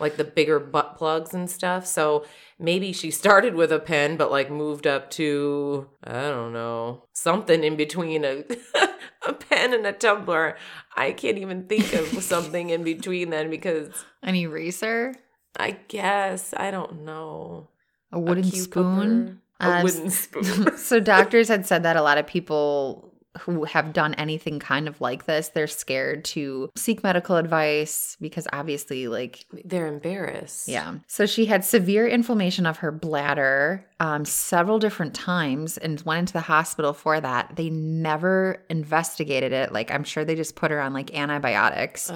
[0.00, 1.86] like the bigger butt plugs and stuff.
[1.86, 2.24] So
[2.58, 7.62] maybe she started with a pen, but like moved up to I don't know something
[7.62, 8.44] in between a
[9.26, 10.56] a pen and a tumbler.
[10.96, 15.14] I can't even think of something in between then because An eraser?
[15.58, 17.68] I guess I don't know.
[18.12, 19.40] A wooden spoon?
[19.60, 20.76] A Uh, wooden spoon.
[20.76, 25.00] so doctors had said that a lot of people who have done anything kind of
[25.00, 30.68] like this, they're scared to seek medical advice because obviously, like, They're embarrassed.
[30.68, 30.94] yeah.
[31.08, 36.32] So she had severe inflammation of her bladder um, several different times and went into
[36.32, 37.56] the hospital for that.
[37.56, 39.72] They never investigated it.
[39.72, 42.12] Like, I'm sure they just put her on like antibiotics.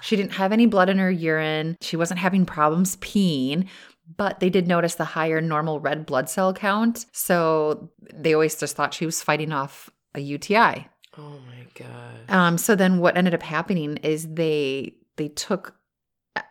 [0.00, 1.76] She didn't have any blood in her urine.
[1.80, 3.68] She wasn't having problems peeing.
[4.16, 7.06] But they did notice the higher normal red blood cell count.
[7.12, 10.88] So they always just thought she was fighting off a UTI.
[11.18, 12.30] Oh my god.
[12.30, 15.74] Um, so then what ended up happening is they they took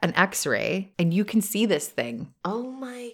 [0.04, 2.34] an x-ray and you can see this thing.
[2.46, 3.14] Oh my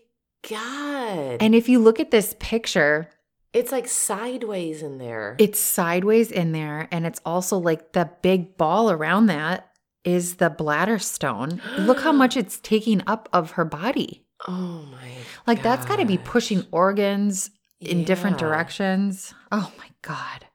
[0.50, 1.38] god.
[1.42, 3.10] And if you look at this picture,
[3.54, 5.36] it's like sideways in there.
[5.40, 9.72] it's sideways in there and it's also like the big ball around that
[10.04, 11.62] is the bladder stone.
[11.80, 14.26] look how much it's taking up of her body.
[14.48, 15.10] oh my.
[15.46, 19.34] Like that's got to be pushing organs in different directions.
[19.52, 20.46] Oh my God.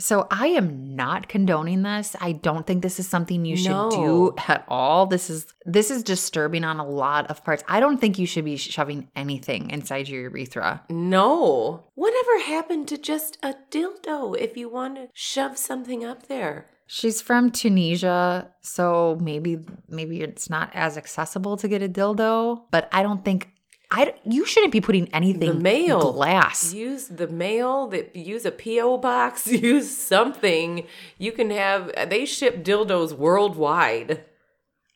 [0.00, 2.14] So I am not condoning this.
[2.20, 3.90] I don't think this is something you should No.
[3.90, 5.06] do at all.
[5.06, 7.64] This is this is disturbing on a lot of parts.
[7.66, 10.84] I don't think you should be shoving anything inside your urethra.
[10.88, 11.84] No.
[11.96, 16.66] Whatever happened to just a dildo if you want to shove something up there?
[16.86, 22.88] She's from Tunisia, so maybe maybe it's not as accessible to get a dildo, but
[22.92, 23.48] I don't think
[23.90, 26.12] I you shouldn't be putting anything The mail.
[26.12, 26.74] glass.
[26.74, 30.86] Use the mail, that use a PO box, use something.
[31.16, 34.24] You can have they ship dildos worldwide.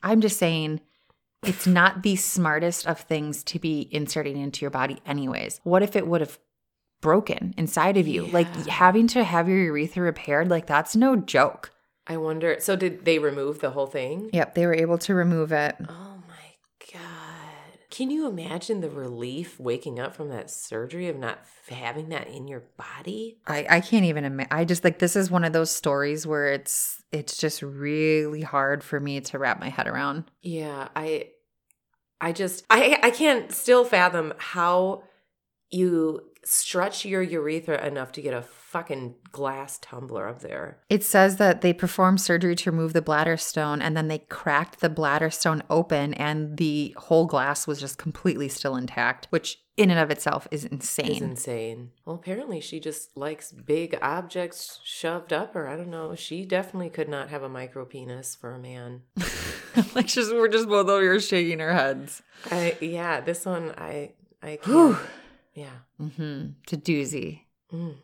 [0.02, 0.81] I'm just saying
[1.42, 5.61] it's not the smartest of things to be inserting into your body anyways.
[5.64, 6.38] What if it would have
[7.00, 8.26] broken inside of you?
[8.26, 11.70] Like having to have your urethra repaired, like that's no joke.
[12.07, 12.57] I wonder.
[12.61, 14.28] So did they remove the whole thing?
[14.33, 15.76] Yep, they were able to remove it.
[15.88, 16.12] Oh.
[17.92, 22.48] Can you imagine the relief waking up from that surgery of not having that in
[22.48, 23.37] your body?
[23.46, 24.50] I, I can't even imagine.
[24.50, 28.83] I just like this is one of those stories where it's it's just really hard
[28.83, 30.24] for me to wrap my head around.
[30.40, 31.33] Yeah, I
[32.18, 35.02] I just I I can't still fathom how
[35.68, 38.40] you stretch your urethra enough to get a
[38.73, 40.79] fucking glass tumbler up there.
[40.89, 44.81] It says that they performed surgery to remove the bladder stone and then they cracked
[44.81, 49.91] the bladder stone open and the whole glass was just completely still intact, which in
[49.91, 51.11] and of itself is insane.
[51.11, 51.91] It's insane.
[52.07, 55.69] Well, apparently she just likes big objects shoved up her.
[55.69, 56.15] I don't know.
[56.15, 59.03] She definitely could not have a micro penis for a man.
[59.95, 62.23] like just we're just both over here shaking our heads.
[62.51, 64.99] I yeah, this one I I can't.
[65.55, 65.77] Yeah.
[66.01, 66.53] Mm-hmm.
[66.63, 67.43] It's a doozy.
[67.71, 67.97] Mm.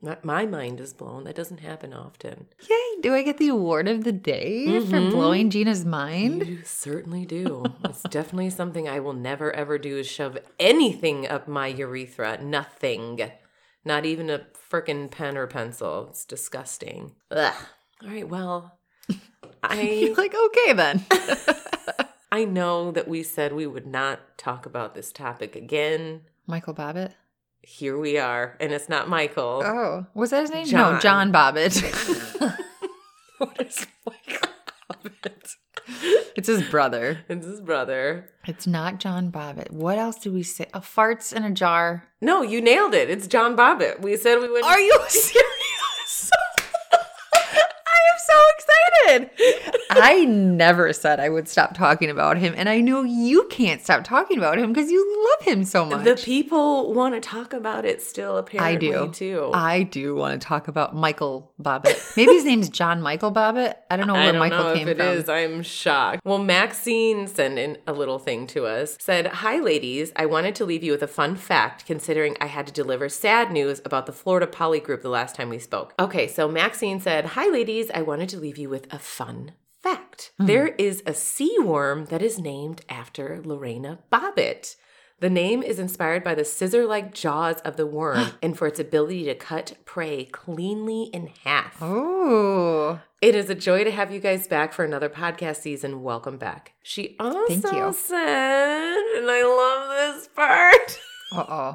[0.00, 1.24] My, my mind is blown.
[1.24, 2.46] That doesn't happen often.
[2.70, 3.00] Yay!
[3.00, 5.10] Do I get the award of the day for Mhm.
[5.10, 6.46] blowing Gina's mind?
[6.46, 7.64] You certainly do.
[7.84, 12.38] it's definitely something I will never ever do is shove anything up my urethra.
[12.40, 13.30] Nothing.
[13.84, 16.08] Not even a freaking pen or pencil.
[16.10, 17.16] It's disgusting.
[17.32, 17.54] Ugh.
[18.04, 18.78] All right, well,
[19.64, 21.04] I like okay then.
[22.30, 26.20] I know that we said we would not talk about this topic again.
[26.46, 27.12] Michael Bobbitt.
[27.62, 29.62] Here we are, and it's not Michael.
[29.64, 30.66] Oh, was that his name?
[30.66, 30.94] John.
[30.94, 31.82] No, John Bobbitt.
[33.38, 34.48] what is Michael
[34.90, 35.54] Bobbitt?
[36.36, 37.20] It's his brother.
[37.28, 38.30] It's his brother.
[38.46, 39.70] It's not John Bobbitt.
[39.70, 40.66] What else do we say?
[40.72, 42.04] A farts in a jar.
[42.20, 43.10] No, you nailed it.
[43.10, 44.00] It's John Bobbitt.
[44.00, 44.64] We said we would.
[44.64, 46.30] Are you serious?
[46.92, 48.34] I am so
[49.08, 49.30] excited.
[49.90, 54.04] I never said I would stop talking about him, and I know you can't stop
[54.04, 56.04] talking about him because you love him so much.
[56.04, 59.50] The people want to talk about it still, apparently, I do too.
[59.54, 62.16] I do want to talk about Michael Bobbitt.
[62.16, 63.74] Maybe his name's John Michael Bobbitt.
[63.90, 65.06] I don't know where I don't Michael know came if it from.
[65.08, 65.28] is.
[65.28, 66.20] I'm shocked.
[66.24, 68.96] Well, Maxine sent in a little thing to us.
[69.00, 70.12] Said, "Hi, ladies.
[70.16, 73.50] I wanted to leave you with a fun fact, considering I had to deliver sad
[73.50, 77.24] news about the Florida Poly Group the last time we spoke." Okay, so Maxine said,
[77.26, 77.90] "Hi, ladies.
[77.94, 80.32] I wanted to leave you with a fun." Fact.
[80.38, 80.46] Hmm.
[80.46, 84.74] There is a sea worm that is named after Lorena Bobbitt.
[85.20, 88.78] The name is inspired by the scissor like jaws of the worm and for its
[88.80, 91.76] ability to cut prey cleanly in half.
[91.80, 96.02] Oh, It is a joy to have you guys back for another podcast season.
[96.02, 96.74] Welcome back.
[96.82, 97.92] She also Thank you.
[97.92, 101.00] said, and I love this part.
[101.32, 101.74] uh oh.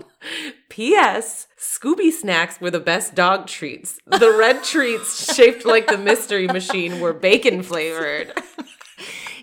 [0.70, 1.48] P.S.
[1.58, 4.00] Scooby snacks were the best dog treats.
[4.08, 8.34] The red treats shaped like the mystery machine were bacon flavored.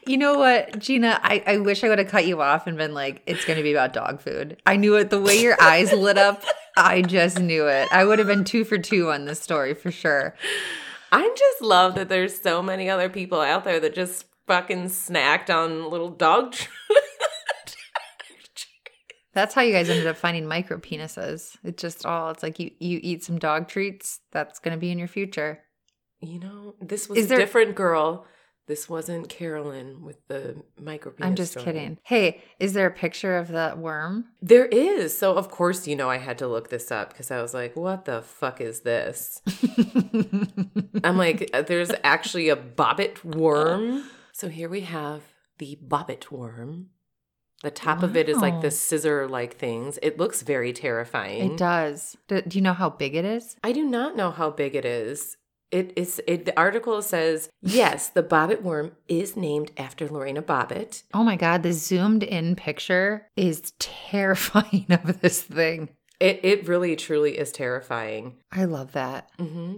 [0.06, 1.20] You know what, Gina?
[1.22, 3.62] I, I wish I would have cut you off and been like, it's going to
[3.62, 4.60] be about dog food.
[4.66, 5.10] I knew it.
[5.10, 6.42] The way your eyes lit up,
[6.76, 7.86] I just knew it.
[7.92, 10.34] I would have been two for two on this story for sure.
[11.12, 15.48] I just love that there's so many other people out there that just fucking snacked
[15.48, 16.99] on little dog treats.
[19.40, 21.56] That's how you guys ended up finding micro penises.
[21.64, 24.90] It's just all, it's like you, you eat some dog treats, that's going to be
[24.90, 25.60] in your future.
[26.20, 28.26] You know, this was Is a there- different girl.
[28.66, 31.64] This wasn't Carolyn with the micro penis I'm just story.
[31.64, 31.98] kidding.
[32.04, 34.26] Hey, is there a picture of that worm?
[34.42, 35.16] There is.
[35.16, 37.74] So, of course, you know, I had to look this up because I was like,
[37.74, 39.42] what the fuck is this?
[41.04, 44.04] I'm like, uh, there's actually a bobbit worm.
[44.32, 45.22] So, here we have
[45.58, 46.90] the bobbit worm.
[47.62, 49.98] The top of it is like the scissor like things.
[50.02, 51.52] It looks very terrifying.
[51.52, 52.16] It does.
[52.26, 53.56] Do, do you know how big it is?
[53.62, 55.36] I do not know how big it is.
[55.70, 61.02] It is it the article says, yes, the bobbit worm is named after Lorena Bobbitt.
[61.14, 65.90] Oh my God, the zoomed in picture is terrifying of this thing.
[66.18, 68.38] It it really truly is terrifying.
[68.50, 69.30] I love that.
[69.38, 69.76] hmm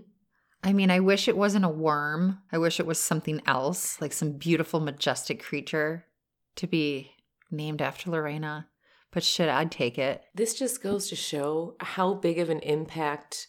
[0.64, 2.38] I mean, I wish it wasn't a worm.
[2.52, 6.04] I wish it was something else, like some beautiful, majestic creature
[6.54, 7.10] to be
[7.52, 8.68] named after Lorena.
[9.12, 10.22] But shit, I'd take it.
[10.34, 13.46] This just goes to show how big of an impact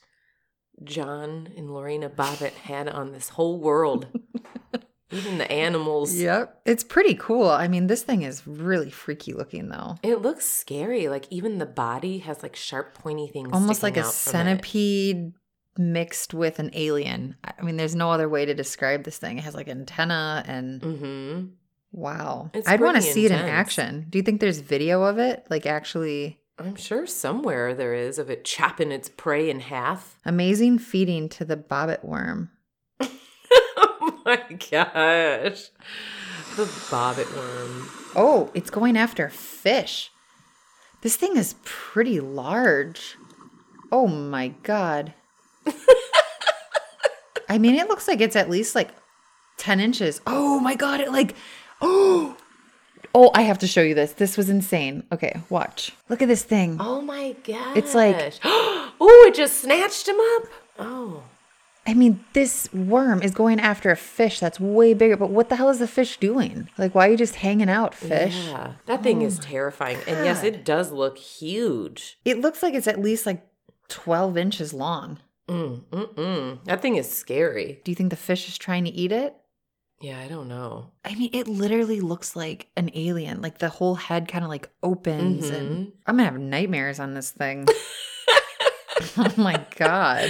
[0.83, 4.07] John and Lorena Bobbitt had on this whole world.
[5.11, 6.15] Even the animals.
[6.15, 6.61] Yep.
[6.65, 7.47] It's pretty cool.
[7.47, 9.95] I mean, this thing is really freaky looking, though.
[10.01, 11.07] It looks scary.
[11.07, 13.49] Like even the body has like sharp, pointy things.
[13.53, 15.33] Almost like a centipede
[15.77, 17.35] mixed with an alien.
[17.43, 19.37] I mean, there's no other way to describe this thing.
[19.37, 21.45] It has like antenna and Mm-hmm.
[21.93, 22.51] Wow.
[22.53, 24.07] It's I'd want to see it in action.
[24.09, 25.45] Do you think there's video of it?
[25.49, 30.19] Like actually I'm sure somewhere there is of it chopping its prey in half.
[30.25, 32.51] amazing feeding to the bobbit worm.
[32.99, 34.37] oh my
[34.71, 35.69] gosh.
[36.55, 37.89] The bobbit worm.
[38.15, 40.11] Oh, it's going after fish.
[41.01, 43.15] This thing is pretty large.
[43.91, 45.13] Oh my god.
[47.49, 48.89] I mean, it looks like it's at least like
[49.57, 50.21] 10 inches.
[50.25, 51.35] Oh my god, it like,
[51.83, 52.35] oh.
[53.15, 54.13] Oh, I have to show you this.
[54.13, 55.03] This was insane.
[55.11, 55.91] Okay, watch.
[56.09, 56.77] Look at this thing.
[56.79, 57.77] Oh my gosh.
[57.77, 60.43] It's like- oh, it just snatched him up.
[60.79, 61.23] Oh.
[61.85, 65.57] I mean, this worm is going after a fish that's way bigger, but what the
[65.57, 66.69] hell is the fish doing?
[66.77, 68.47] Like, why are you just hanging out, fish?
[68.47, 68.73] Yeah.
[68.87, 69.97] That thing Oh is terrifying.
[70.07, 72.17] And yes, it does look huge.
[72.25, 73.45] It looks like it's at least like
[73.89, 75.19] 12 inches long.
[75.49, 76.63] Mm, mm-mm.
[76.63, 77.81] That thing is scary.
[77.83, 79.35] Do you think the fish is trying to eat it?
[80.03, 80.91] Yeah, I don't know.
[81.05, 83.41] I mean, it literally looks like an alien.
[83.41, 85.91] Like the whole head kind of like opens, and Mhm.
[86.05, 87.65] I'm gonna have nightmares on this thing.
[89.17, 90.29] oh my god!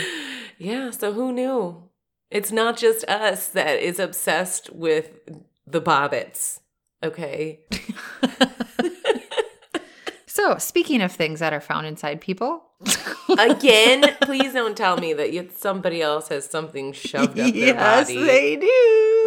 [0.60, 1.90] Yeah, so who knew?
[2.30, 5.10] It's not just us that is obsessed with
[5.66, 6.60] the bobbits.
[7.02, 7.62] Okay.
[10.36, 12.64] So, speaking of things that are found inside people,
[13.38, 18.08] Again, please don't tell me that you, somebody else has something shoved up their yes,
[18.08, 18.24] body.
[18.24, 18.68] they do.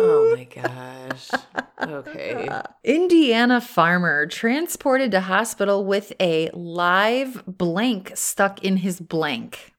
[0.00, 1.30] Oh my gosh.
[1.80, 2.48] Okay.
[2.84, 9.74] Indiana farmer transported to hospital with a live blank stuck in his blank.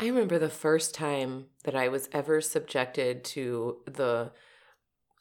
[0.00, 4.32] I remember the first time that I was ever subjected to the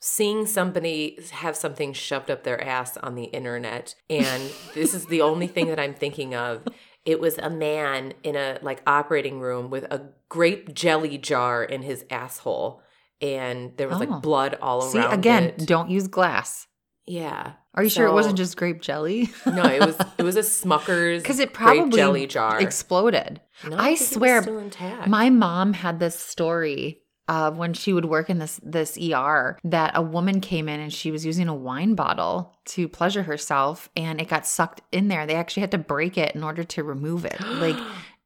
[0.06, 5.22] seeing somebody have something shoved up their ass on the internet and this is the
[5.22, 6.68] only thing that I'm thinking of.
[7.06, 11.84] It was a man in a like operating room with a grape jelly jar in
[11.84, 12.82] his asshole
[13.22, 14.00] and there was Oh.
[14.06, 15.66] like blood all See, around again, it.
[15.66, 16.68] don't use glass.
[17.06, 17.54] Yeah.
[17.74, 19.30] Are you sure it wasn't just grape jelly?
[19.46, 22.60] No, it was it was a Smucker's Because it grape probably jelly jar.
[22.62, 23.40] exploded.
[23.70, 25.08] No, I was swear, still intact.
[25.08, 29.92] My mom had this story of when she would work in this this ER that
[29.96, 34.20] a woman came in and she was using a wine bottle to pleasure herself and
[34.20, 35.26] it got sucked in there.
[35.26, 37.40] They actually had to break it in order to remove it.
[37.64, 37.78] Like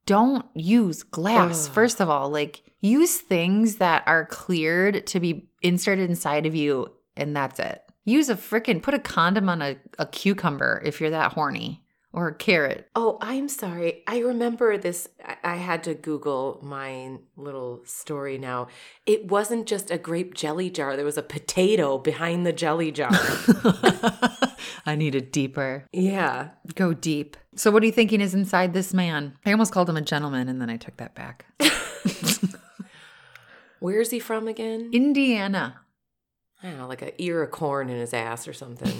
[0.08, 1.68] don't use glass.
[1.68, 1.74] Ugh.
[1.74, 6.88] First of all, like use things that are cleared to be inserted inside of you
[7.16, 7.82] and that's it.
[8.06, 12.28] Use a freaking put a condom on a, a cucumber if you're that horny or
[12.30, 12.88] a carrot.
[12.96, 14.04] Oh, I'm sorry.
[14.08, 15.08] I remember this.
[15.43, 18.67] I- had to Google my little story now.
[19.06, 23.10] It wasn't just a grape jelly jar, there was a potato behind the jelly jar.
[24.86, 25.86] I need it deeper.
[25.91, 26.50] yeah.
[26.76, 27.36] Go deep.
[27.56, 29.34] So, what are you thinking is inside this man?
[29.46, 31.46] I almost called him a gentleman and then I took that back.
[33.80, 34.89] Where's he from again?
[34.93, 35.82] Indiana.
[36.63, 38.93] I don't know, like a ear of corn in his ass or something.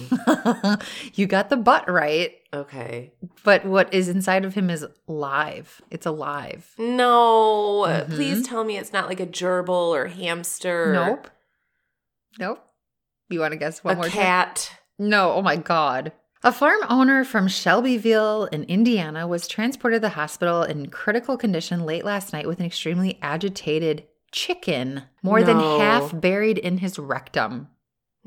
[1.14, 3.12] you got the butt right, okay.
[3.44, 5.80] but what is inside of him is live.
[5.90, 6.74] It's alive.
[6.78, 8.10] No, Mhm.
[8.14, 10.92] please tell me it's not like a gerbil or hamster.
[10.92, 11.30] Nope.
[12.38, 12.64] Nope.
[13.28, 14.12] You want to guess one a more time?
[14.12, 14.72] cat.
[14.98, 16.12] No, oh my God.
[16.44, 21.84] A farm owner from Shelbyville in Indiana was transported to the hospital in critical condition
[21.84, 27.68] late last night with an extremely agitated chicken, more than half buried in his rectum.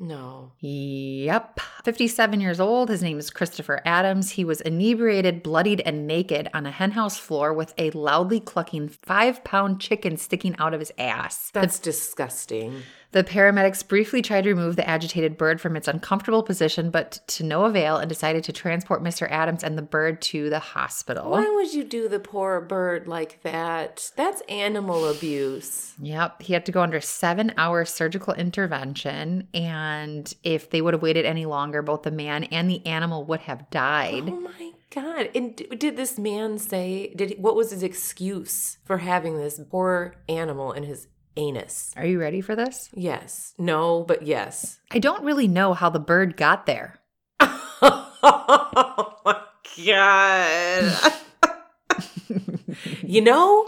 [0.02, 0.54] No.
[0.62, 1.60] Yep.
[1.86, 2.90] 57 years old.
[2.90, 4.32] His name is Christopher Adams.
[4.32, 9.44] He was inebriated, bloodied, and naked on a henhouse floor with a loudly clucking five
[9.44, 11.52] pound chicken sticking out of his ass.
[11.54, 12.82] That's disgusting.
[13.12, 17.44] The paramedics briefly tried to remove the agitated bird from its uncomfortable position, but to
[17.44, 19.30] no avail, and decided to transport Mr.
[19.30, 21.32] Adams and the bird to the hospital.
[21.32, 24.12] Why would you do the poor bird like that?
[24.16, 25.94] That's animal abuse.
[26.02, 26.42] Yep.
[26.42, 29.48] He had to go under seven hour surgical intervention.
[29.54, 33.42] And if they would have waited any longer, both the man and the animal would
[33.42, 34.30] have died.
[34.30, 35.30] Oh my god!
[35.36, 37.14] And did this man say?
[37.16, 41.08] Did he, what was his excuse for having this poor animal in his
[41.38, 41.94] anus?
[41.96, 42.90] Are you ready for this?
[42.94, 43.54] Yes.
[43.58, 44.80] No, but yes.
[44.92, 47.00] I don't really know how the bird got there.
[47.42, 49.42] oh my
[49.86, 51.14] god!
[53.04, 53.68] you know,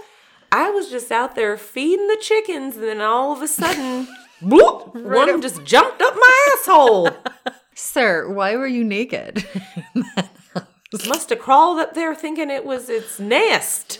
[0.52, 4.08] I was just out there feeding the chickens, and then all of a sudden,
[4.42, 7.10] bloop, one of them just jumped up my asshole.
[7.74, 9.46] Sir, why were you naked?
[11.08, 14.00] Must have crawled up there thinking it was its nest.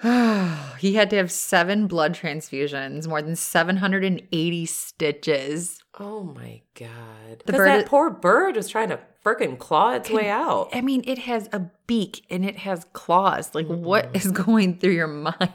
[0.78, 5.82] he had to have seven blood transfusions, more than 780 stitches.
[5.98, 7.42] Oh my god!
[7.44, 10.68] The Because that poor bird was trying to frickin' claw its way out.
[10.72, 13.54] I mean, it has a beak and it has claws.
[13.56, 15.52] Like, what is going through your mind?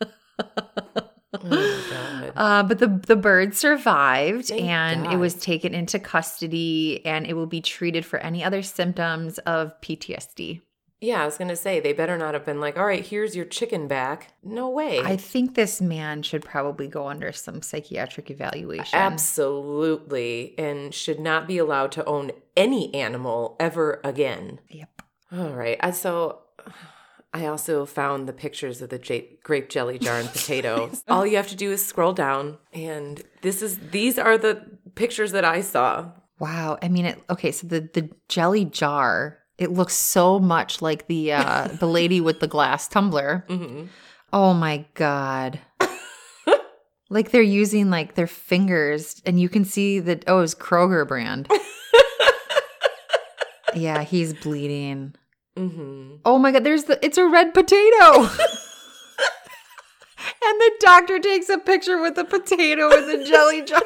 [0.00, 1.56] Oh my
[1.90, 2.12] god!
[2.36, 7.32] Uh, but the the bird survived Thank and it was taken into custody and it
[7.32, 10.60] will be treated for any other symptoms of PTSD.
[11.00, 13.44] Yeah, I was gonna say they better not have been like, "All right, here's your
[13.44, 15.00] chicken back." No way.
[15.00, 18.98] I think this man should probably go under some psychiatric evaluation.
[18.98, 24.60] Absolutely, and should not be allowed to own any animal ever again.
[24.70, 25.02] Yep.
[25.32, 25.94] All right.
[25.94, 26.40] So
[27.34, 30.90] I also found the pictures of the j- grape jelly jar and potato.
[31.08, 35.32] All you have to do is scroll down and this is these are the pictures
[35.32, 36.12] that I saw.
[36.38, 36.78] Wow.
[36.80, 37.22] I mean, it.
[37.28, 39.38] Okay, so the the jelly jar.
[39.58, 43.44] It looks so much like the uh, the lady with the glass tumbler.
[43.48, 43.84] hmm
[44.32, 45.60] Oh my god.
[47.10, 50.24] like they're using like their fingers, and you can see that.
[50.26, 51.48] Oh, it's Kroger brand.
[53.74, 55.14] yeah, he's bleeding.
[55.56, 57.02] hmm Oh my god, there's the.
[57.04, 58.28] It's a red potato.
[60.44, 63.80] and the doctor takes a picture with the potato in the jelly jar.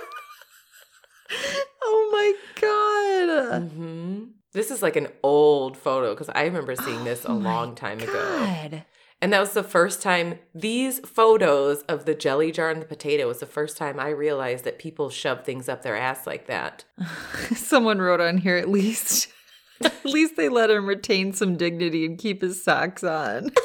[1.83, 3.71] oh my god.
[3.71, 7.74] hmm This is like an old photo because I remember seeing this a Oh long
[7.74, 8.82] time ago.
[9.22, 13.28] And that was the first time these photos of the jelly jar and the potato
[13.28, 16.84] was the first time I realized that people shove things up their ass like that.
[17.55, 19.28] Someone wrote on here at least
[19.84, 23.51] at least they let him retain some dignity and keep his socks on.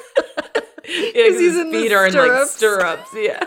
[0.87, 3.09] Yeah, 'cause he's his in feet are in like stirrups.
[3.15, 3.43] Yeah.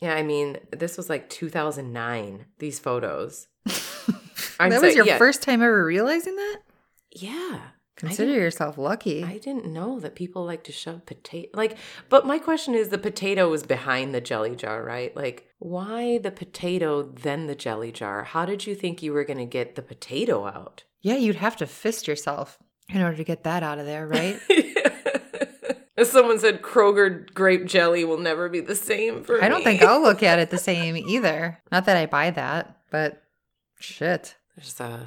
[0.00, 2.46] yeah, I mean, this was like 2009.
[2.60, 3.48] These photos.
[4.60, 6.58] I'm that was sorry, your yeah, first time ever realizing that?
[7.10, 7.60] Yeah.
[7.96, 9.22] Consider yourself lucky.
[9.22, 11.50] I didn't know that people like to shove potato.
[11.54, 11.76] Like,
[12.08, 15.14] but my question is, the potato was behind the jelly jar, right?
[15.14, 18.24] Like, why the potato then the jelly jar?
[18.24, 20.84] How did you think you were going to get the potato out?
[21.02, 24.40] yeah, you'd have to fist yourself in order to get that out of there, right?
[25.96, 29.64] As someone said, Kroger grape jelly will never be the same for I don't me.
[29.64, 31.60] think I'll look at it the same either.
[31.70, 33.22] Not that I buy that, but
[33.78, 34.36] shit.
[34.56, 35.06] There's uh,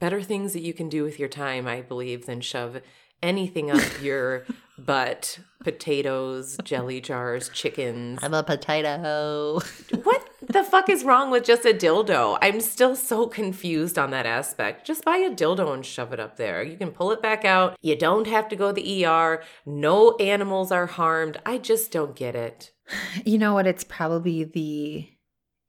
[0.00, 2.80] better things that you can do with your time, I believe, than shove
[3.22, 4.44] anything up your
[4.78, 5.38] butt.
[5.62, 8.18] Potatoes, jelly jars, chickens.
[8.22, 9.60] I'm a potato.
[10.02, 12.36] What the fuck is wrong with just a dildo?
[12.42, 14.86] I'm still so confused on that aspect.
[14.86, 16.62] Just buy a dildo and shove it up there.
[16.62, 17.78] You can pull it back out.
[17.80, 19.42] You don't have to go to the ER.
[19.64, 21.40] No animals are harmed.
[21.46, 22.72] I just don't get it.
[23.24, 23.66] You know what?
[23.66, 25.08] It's probably the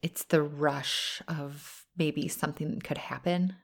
[0.01, 3.55] it's the rush of maybe something could happen.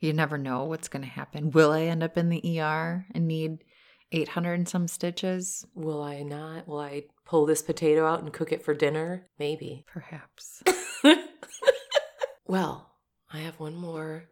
[0.00, 1.50] You never know what's going to happen.
[1.50, 3.64] Will I end up in the ER and need
[4.12, 5.66] 800 and some stitches?
[5.74, 6.66] Will I not?
[6.66, 9.26] Will I pull this potato out and cook it for dinner?
[9.38, 9.84] Maybe.
[9.86, 10.62] Perhaps.
[12.46, 12.92] well,
[13.32, 14.24] I have one more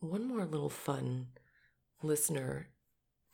[0.00, 1.28] one more little fun
[2.02, 2.68] listener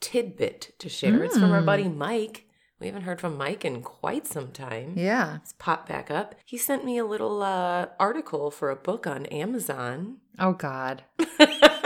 [0.01, 1.25] tidbit to share.
[1.25, 1.67] It's from our Mm.
[1.67, 2.47] buddy Mike.
[2.81, 4.95] We haven't heard from Mike in quite some time.
[4.97, 5.37] Yeah.
[5.37, 6.35] It's popped back up.
[6.47, 10.17] He sent me a little uh, article for a book on Amazon.
[10.39, 11.05] Oh God.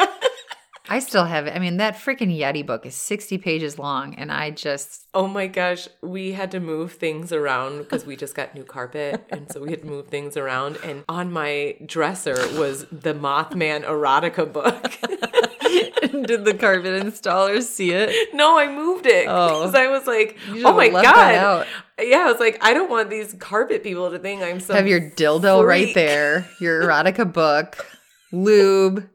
[0.89, 1.57] I still have it.
[1.57, 5.47] I mean, that freaking Yeti book is 60 pages long, and I just oh my
[5.47, 9.25] gosh, we had to move things around because we just got new carpet.
[9.31, 10.79] And so we had to move things around.
[10.85, 14.93] And on my dresser was the Mothman erotica book.
[16.27, 18.35] did the carpet installers see it?
[18.35, 19.27] no, I moved it.
[19.29, 19.61] Oh.
[19.61, 21.67] Because I was like, oh my God.
[21.99, 24.75] Yeah, I was like, I don't want these carpet people to think I'm so.
[24.75, 27.87] have your dildo right there, your erotica book,
[28.33, 29.09] lube,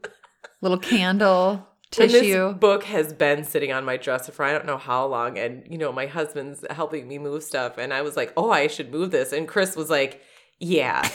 [0.60, 1.66] little candle,
[1.98, 2.48] And tissue.
[2.48, 5.38] this book has been sitting on my dresser for I don't know how long.
[5.38, 7.78] And, you know, my husband's helping me move stuff.
[7.78, 9.32] And I was like, oh, I should move this.
[9.32, 10.20] And Chris was like,
[10.58, 11.02] yeah.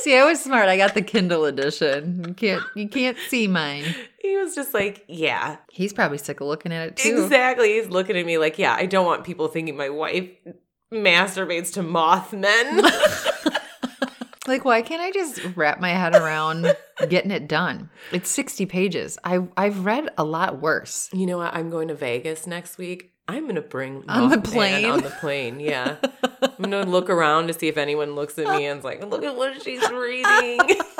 [0.00, 0.68] See, I was smart.
[0.68, 2.24] I got the Kindle edition.
[2.26, 3.84] You can't you can't see mine.
[4.22, 5.56] he was just like, yeah.
[5.70, 7.22] He's probably sick of looking at it too.
[7.24, 7.74] Exactly.
[7.74, 10.28] He's looking at me like, yeah, I don't want people thinking my wife
[10.92, 12.80] masturbates to Mothmen.
[14.50, 16.74] Like, why can't I just wrap my head around
[17.08, 17.88] getting it done?
[18.10, 19.16] It's 60 pages.
[19.22, 21.08] I, I've read a lot worse.
[21.12, 21.54] You know what?
[21.54, 23.12] I'm going to Vegas next week.
[23.28, 24.86] I'm gonna bring On the plane?
[24.86, 25.98] On the plane, yeah.
[26.42, 29.22] I'm gonna look around to see if anyone looks at me and and's like, "Look
[29.22, 30.58] at what she's reading."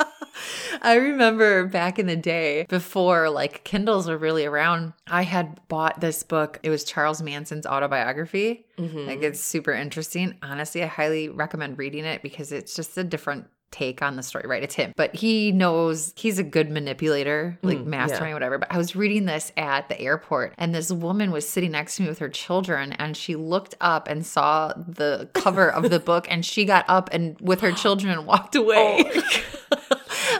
[0.81, 6.01] I remember back in the day before like Kindles were really around, I had bought
[6.01, 6.59] this book.
[6.63, 8.65] It was Charles Manson's autobiography.
[8.77, 10.35] Like it's super interesting.
[10.41, 14.45] Honestly, I highly recommend reading it because it's just a different take on the story,
[14.47, 14.63] right?
[14.63, 18.33] It's him, but he knows he's a good manipulator, like Mm, mastermind, yeah.
[18.33, 18.57] whatever.
[18.57, 22.01] But I was reading this at the airport, and this woman was sitting next to
[22.01, 26.25] me with her children, and she looked up and saw the cover of the book,
[26.29, 29.09] and she got up and with her children and walked away.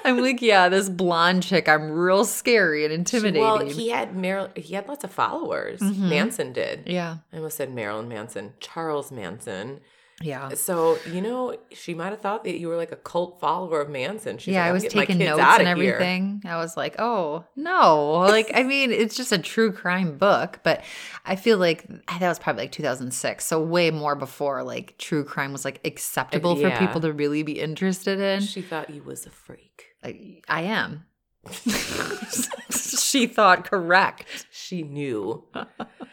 [0.05, 3.41] I'm like, yeah, this blonde chick, I'm real scary and intimidating.
[3.41, 5.79] well, he had Mar- he had lots of followers.
[5.79, 6.09] Mm-hmm.
[6.09, 6.83] Manson did.
[6.87, 9.81] yeah, I almost said Marilyn Manson, Charles Manson.
[10.21, 10.49] yeah.
[10.49, 13.89] So you know, she might have thought that you were like a cult follower of
[13.89, 14.37] Manson.
[14.37, 16.41] She's yeah, like, I was taking notes and here." everything.
[16.45, 18.11] I was like, oh, no.
[18.19, 20.83] Like, I mean, it's just a true crime book, but
[21.25, 23.45] I feel like that was probably like 2006.
[23.45, 27.59] So, way more before like true crime was like acceptable for people to really be
[27.59, 28.41] interested in.
[28.41, 29.90] She thought you was a freak.
[30.03, 31.05] I, I am.
[32.71, 34.45] she thought correct.
[34.51, 35.45] She knew.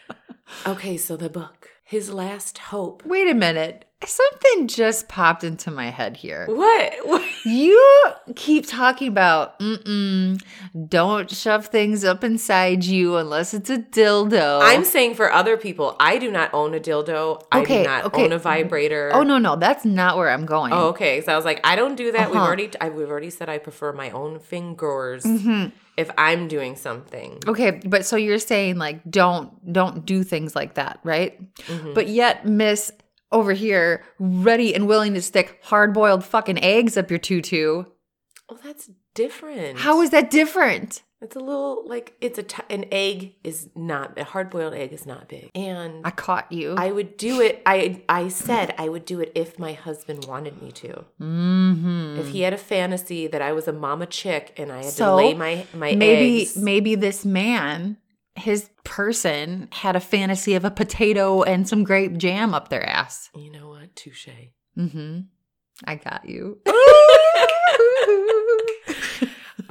[0.66, 3.04] okay, so the book, His Last Hope.
[3.04, 3.84] Wait a minute.
[4.06, 6.46] Something just popped into my head here.
[6.46, 6.94] What?
[7.04, 7.22] what?
[7.44, 7.82] You
[8.36, 10.40] keep talking about, mm-mm,
[10.88, 14.60] don't shove things up inside you unless it's a dildo.
[14.62, 17.42] I'm saying for other people, I do not own a dildo.
[17.50, 18.24] I Okay, do not okay.
[18.24, 19.10] own a vibrator.
[19.12, 20.72] Oh no, no, that's not where I'm going.
[20.72, 21.20] Oh, okay.
[21.20, 22.28] So I was like, I don't do that.
[22.30, 22.46] We've Uh-huh.
[22.46, 25.70] already, I, we've already said I prefer my own fingers Mm-hmm.
[25.96, 27.40] if I'm doing something.
[27.48, 31.40] Okay, but so you're saying like don't don't do things like that, right?
[31.64, 31.94] Mm-hmm.
[31.94, 32.92] But yet Miss
[33.32, 37.84] over here ready and willing to stick hard-boiled fucking eggs up your tutu.
[38.48, 39.78] Oh, that's different.
[39.78, 41.02] How is that different?
[41.20, 44.92] It's a little like it's a t- an egg is not a hard boiled egg
[44.92, 46.76] is not big, and I caught you.
[46.78, 47.60] I would do it.
[47.66, 51.04] I I said I would do it if my husband wanted me to.
[51.20, 52.20] mm-hmm.
[52.20, 55.12] If he had a fantasy that I was a mama chick and I had to
[55.12, 56.56] lay my my maybe eggs.
[56.56, 57.96] maybe this man
[58.38, 63.28] his person had a fantasy of a potato and some grape jam up their ass.
[63.34, 63.94] you know what?
[63.96, 64.28] Touche.
[64.76, 65.20] Mm-hmm.
[65.84, 66.58] I got you.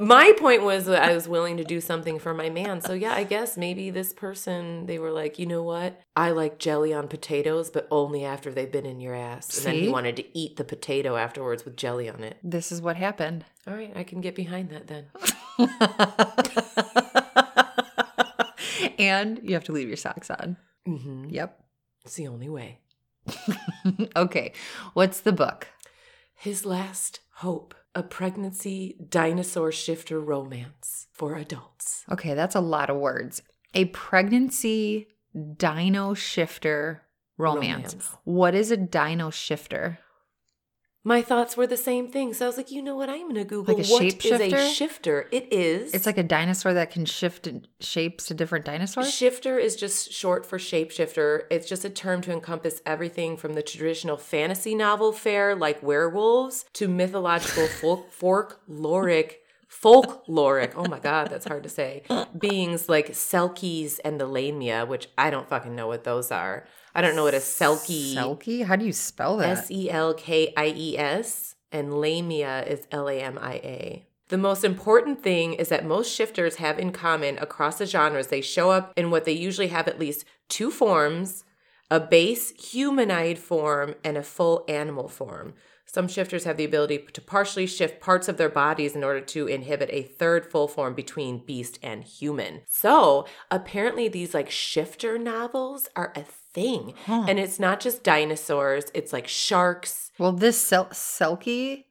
[0.00, 2.80] My point was that I was willing to do something for my man.
[2.80, 6.00] So yeah, I guess maybe this person they were like, you know what?
[6.14, 9.56] I like jelly on potatoes, but only after they've been in your ass.
[9.58, 12.36] And then he wanted to eat the potato afterwards with jelly on it.
[12.44, 13.44] this is what happened.
[13.66, 15.06] All right, I can get behind that then.
[18.98, 20.56] and you have to leave your socks on.
[20.86, 21.30] Mm-hmm.
[21.30, 21.60] Yep.
[22.04, 22.80] It's the only way.
[24.16, 24.52] okay.
[24.94, 25.68] What's the book?
[26.34, 32.04] His last hope: a pregnancy dinosaur shifter romance for adults.
[32.10, 33.42] Okay, that's a lot of words.
[33.74, 35.08] A pregnancy
[35.56, 37.02] dino shifter
[37.36, 37.94] romance.
[37.94, 38.16] Romance.
[38.24, 39.98] What is a dino shifter?
[41.08, 42.34] My thoughts were the same thing.
[42.34, 43.08] So I was like, you know what?
[43.08, 45.26] I'm going to Google Like a what is a shifter.
[45.32, 45.94] It is.
[45.94, 47.48] It's like a dinosaur that can shift
[47.80, 49.10] shapes to different dinosaurs.
[49.10, 51.44] Shifter is just short for shapeshifter.
[51.50, 56.66] It's just a term to encompass everything from the traditional fantasy novel fare like werewolves
[56.74, 59.36] to mythological folk folkloric
[59.70, 60.72] folkloric.
[60.76, 62.02] Oh my god, that's hard to say.
[62.38, 66.66] Beings like Selkies and the Lamia, which I don't fucking know what those are.
[66.98, 68.64] I don't know what a Selkie Selkie?
[68.64, 69.58] How do you spell that?
[69.58, 74.06] S E L K I E S, and Lamia is L A M I A.
[74.30, 78.26] The most important thing is that most shifters have in common across the genres.
[78.26, 81.44] They show up in what they usually have at least two forms
[81.88, 85.54] a base humanoid form and a full animal form.
[85.86, 89.46] Some shifters have the ability to partially shift parts of their bodies in order to
[89.46, 92.60] inhibit a third full form between beast and human.
[92.66, 96.24] So, apparently, these like shifter novels are a
[96.58, 96.94] thing.
[97.06, 100.10] And it's not just dinosaurs, it's like sharks.
[100.18, 101.84] Well, this sel- Selkie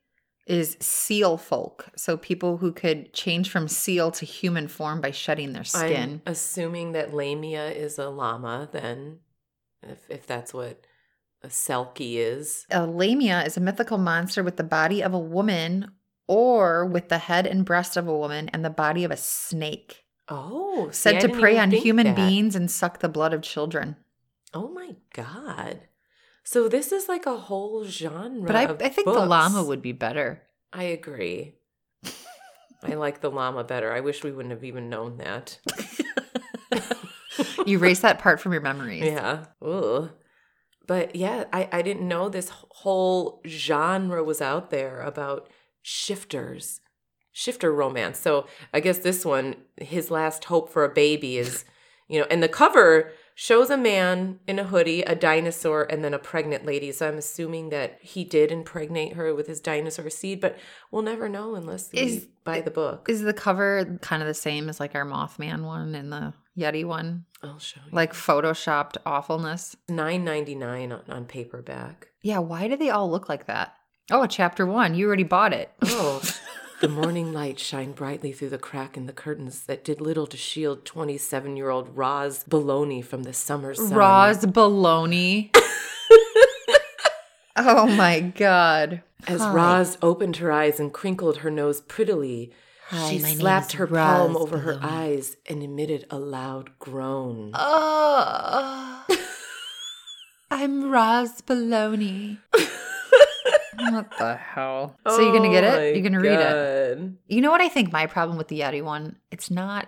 [0.46, 1.90] is seal folk.
[1.96, 6.22] So people who could change from seal to human form by shedding their skin.
[6.26, 9.20] I'm assuming that Lamia is a llama, then,
[9.84, 10.86] if, if that's what
[11.44, 12.66] a Selkie is.
[12.72, 15.92] A lamia is a mythical monster with the body of a woman
[16.28, 20.04] or with the head and breast of a woman and the body of a snake.
[20.30, 22.16] Oh, see, Said to didn't prey on human that.
[22.16, 23.96] beings and suck the blood of children.
[24.54, 25.82] Oh my god.
[26.44, 28.48] So this is like a whole genre.
[28.48, 30.44] But I, I think the llama would be better.
[30.72, 31.56] I agree.
[32.84, 33.92] I like the llama better.
[33.92, 35.60] I wish we wouldn't have even known that.
[37.66, 39.04] You erase that part from your memories.
[39.04, 39.46] Yeah.
[39.62, 40.10] Ugh.
[40.88, 45.50] But yeah, I, I didn't know this whole genre was out there about
[45.82, 46.80] shifters,
[47.34, 48.20] shifter romance.
[48.20, 51.66] So I guess this one, his last hope for a baby is,
[52.08, 56.12] you know, and the cover shows a man in a hoodie, a dinosaur, and then
[56.12, 56.92] a pregnant lady.
[56.92, 60.58] So I'm assuming that he did impregnate her with his dinosaur seed, but
[60.90, 63.06] we'll never know unless we Is- buy the book.
[63.08, 66.84] Is the cover kind of the same as like our Mothman one and the Yeti
[66.84, 67.26] one?
[67.44, 67.92] I'll show you.
[67.92, 69.78] Like photoshopped awfulness?
[69.88, 72.08] Nine ninety nine on, on paperback.
[72.24, 73.76] Yeah, why do they all look like that?
[74.10, 74.96] Oh, chapter one.
[74.96, 75.70] You already bought it.
[75.84, 76.24] Oh,
[76.80, 80.38] the morning light shined brightly through the crack in the curtains that did little to
[80.38, 83.94] shield 27 year old Roz Baloney from the summer sun.
[83.94, 85.50] Roz baloney.
[87.56, 89.02] oh my god.
[89.28, 89.52] As Hi.
[89.52, 92.52] Roz opened her eyes and crinkled her nose prettily,
[92.90, 97.52] Hi, she slapped her palm Roz over her eyes and emitted a loud groan.
[97.54, 99.06] Oh,
[100.52, 102.38] I'm Roz baloney.
[103.92, 104.96] what the hell?
[105.08, 105.96] So you're gonna get Oh it?
[105.96, 107.12] You're gonna read it?
[107.28, 109.18] You know what I think my problem with the Yeti one?
[109.32, 109.88] It's not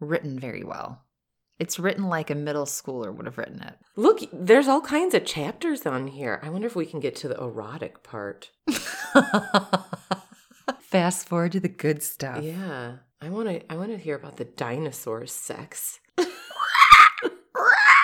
[0.00, 1.02] written very well.
[1.58, 3.74] It's written like a middle schooler would have written it.
[3.96, 6.38] Look, there's all kinds of chapters on here.
[6.42, 8.50] I wonder if we can get to the erotic part.
[10.80, 12.42] Fast forward to the good stuff.
[12.44, 12.96] Yeah.
[13.22, 16.00] I want to I want to hear about the dinosaur sex.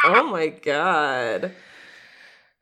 [0.04, 1.52] oh my god.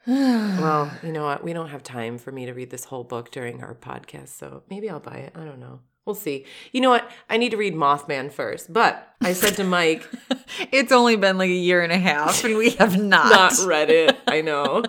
[0.06, 1.44] Well, you know what?
[1.44, 4.62] We don't have time for me to read this whole book during our podcast, so
[4.70, 5.32] maybe I'll buy it.
[5.36, 5.80] I don't know.
[6.06, 6.46] We'll see.
[6.72, 7.08] You know what?
[7.28, 8.72] I need to read Mothman first.
[8.72, 10.08] But I said to Mike,
[10.72, 13.30] it's only been like a year and a half, and we have not.
[13.30, 14.16] not read it.
[14.26, 14.82] I know.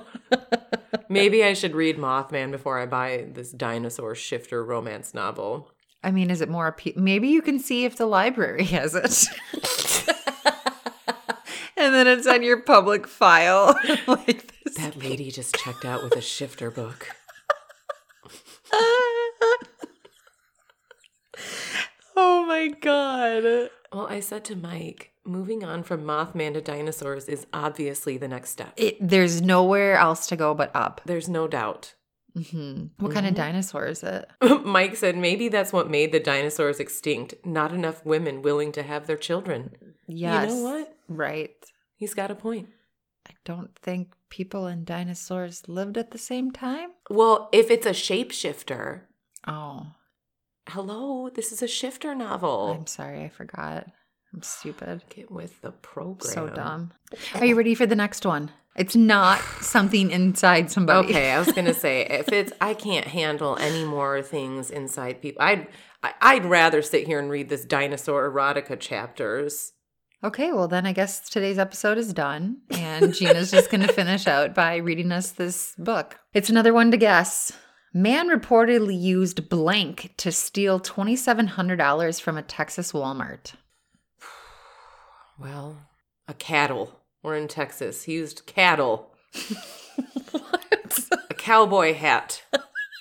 [1.09, 5.69] Maybe I should read Mothman before I buy this dinosaur shifter romance novel.
[6.03, 6.71] I mean, is it more?
[6.71, 9.27] appe- Maybe you can see if the library has it.
[11.77, 13.75] and then it's on your public file.
[14.07, 14.50] like.
[14.77, 17.07] That lady just checked out with a shifter book.
[22.15, 23.69] oh my god.
[23.91, 28.51] Well, I said to Mike, moving on from Mothman to dinosaurs is obviously the next
[28.51, 28.73] step.
[28.77, 31.01] It, there's nowhere else to go but up.
[31.05, 31.95] There's no doubt.
[32.33, 34.29] hmm What kind of dinosaur is it?
[34.65, 37.35] Mike said maybe that's what made the dinosaurs extinct.
[37.45, 39.75] Not enough women willing to have their children.
[40.07, 40.49] Yes.
[40.49, 40.95] You know what?
[41.09, 41.55] Right.
[41.95, 42.69] He's got a point.
[43.27, 46.89] I don't think people and dinosaurs lived at the same time.
[47.11, 49.01] Well, if it's a shapeshifter,
[49.47, 49.87] Oh,
[50.69, 52.75] hello, this is a shifter novel.
[52.77, 53.23] I'm sorry.
[53.23, 53.87] I forgot.
[54.33, 55.03] I'm stupid.
[55.09, 56.33] Get with the program.
[56.33, 56.93] So dumb.
[57.35, 58.51] Are you ready for the next one?
[58.75, 61.09] It's not something inside somebody.
[61.09, 65.41] Okay, I was gonna say if it's I can't handle any more things inside people.
[65.41, 65.67] I'd
[66.03, 69.73] I'd rather sit here and read this dinosaur erotica chapters.
[70.23, 74.27] Okay, well then I guess today's episode is done, and Gina's just going to finish
[74.27, 76.19] out by reading us this book.
[76.33, 77.51] It's another one to guess.
[77.91, 83.53] Man reportedly used blank to steal twenty seven hundred dollars from a Texas Walmart.
[85.39, 85.87] Well,
[86.27, 87.01] a cattle.
[87.23, 88.03] We're in Texas.
[88.03, 89.11] He used cattle.
[90.31, 90.99] what?
[91.29, 92.43] A cowboy hat.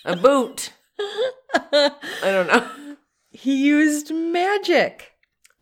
[0.07, 0.73] A boot.
[0.99, 1.93] I
[2.23, 2.97] don't know.
[3.31, 5.10] he used magic.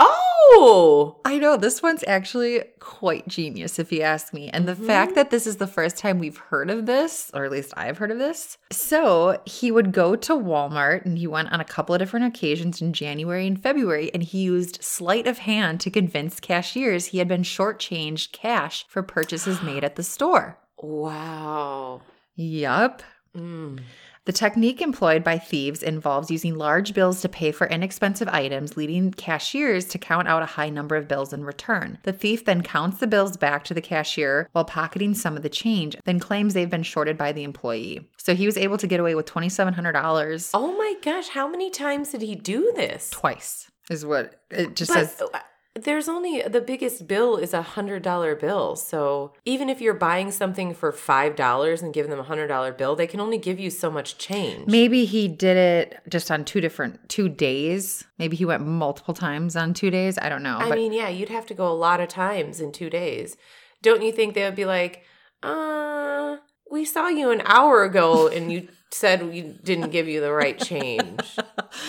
[0.01, 1.21] Oh!
[1.25, 4.49] I know this one's actually quite genius, if you ask me.
[4.51, 4.87] And the Mm-hmm.
[4.87, 7.99] fact that this is the first time we've heard of this, or at least I've
[7.99, 8.57] heard of this.
[8.71, 12.81] So he would go to Walmart and he went on a couple of different occasions
[12.81, 17.29] in January and February, and he used sleight of hand to convince cashiers he had
[17.29, 20.59] been shortchanged cash for purchases made at the store.
[20.81, 22.03] Wow.
[22.37, 23.03] Yup.
[23.37, 23.81] Mm.
[24.29, 29.11] The technique employed by thieves involves using large bills to pay for inexpensive items, leading
[29.11, 31.97] cashiers to count out a high number of bills in return.
[32.03, 35.49] The thief then counts the bills back to the cashier while pocketing some of the
[35.49, 38.07] change, then claims they've been shorted by the employee.
[38.19, 42.11] So he was able to get away with $2,700 Oh my gosh, how many times
[42.11, 43.09] did he do this?
[43.09, 45.23] twice, is what it just But says.
[45.23, 45.39] Uh,
[45.85, 48.77] there's only the biggest bill is a hundred dollar bill.
[48.77, 52.73] So even if you're buying something for five dollars and giving them a hundred dollar
[52.73, 54.67] bill, they can only give you so much change.
[54.67, 58.05] Maybe he did it just on two different two days.
[58.19, 60.19] Maybe he went multiple times on two days.
[60.19, 60.59] I don't know.
[60.59, 63.37] I mean, yeah, you'd have to go a lot of times in two days.
[63.83, 65.05] Don't you think they would be like,
[65.43, 66.37] uh,
[66.71, 70.59] we saw you an hour ago and you said we didn't give you the right
[70.59, 71.37] change?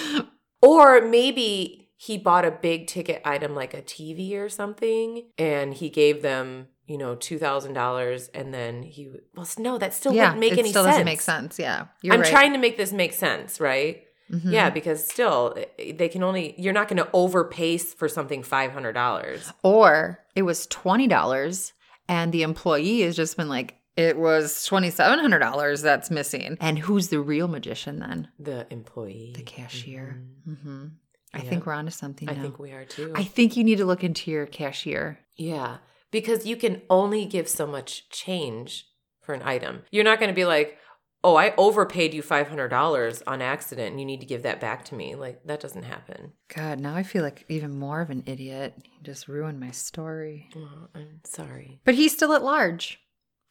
[0.61, 5.89] or maybe he bought a big ticket item like a TV or something and he
[5.89, 10.53] gave them, you know, $2,000 and then he, well, no, that still yeah, wouldn't make
[10.53, 10.61] any sense.
[10.61, 10.93] it any still sense.
[10.93, 11.59] doesn't make sense.
[11.59, 12.29] Yeah, you're I'm right.
[12.29, 14.03] trying to make this make sense, right?
[14.31, 14.49] Mhm.
[14.53, 19.51] Yeah, because still, they can only, you're not going to overpay for something $500.
[19.61, 21.73] Or it was $20
[22.07, 26.55] and the employee has just been like, it was $2,700 that's missing.
[26.61, 28.29] And who's the real magician then?
[28.39, 29.33] The employee.
[29.35, 30.21] The cashier.
[30.47, 30.53] Mhm.
[30.53, 30.85] Mm-hmm.
[31.33, 31.49] I Yeah.
[31.49, 32.41] think we're onto something I now.
[32.41, 33.11] think we are too.
[33.15, 35.19] I think you need to look into your cashier.
[35.35, 35.77] Yeah,
[36.11, 38.85] because you can only give so much change
[39.21, 39.83] for an item.
[39.91, 40.77] You're not going to be like,
[41.23, 44.95] "Oh, I overpaid you $500 on accident and you need to give that back to
[44.95, 46.33] me." Like that doesn't happen.
[46.55, 48.73] God, now I feel like even more of an idiot.
[48.85, 50.49] You just ruined my story.
[50.55, 51.79] Oh, I'm sorry.
[51.85, 52.99] But he's still at large.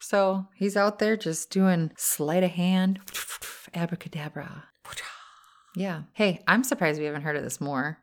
[0.01, 2.99] So he's out there just doing sleight of hand,
[3.73, 4.65] abracadabra.
[5.75, 6.03] Yeah.
[6.13, 7.99] Hey, I'm surprised we haven't heard of this more.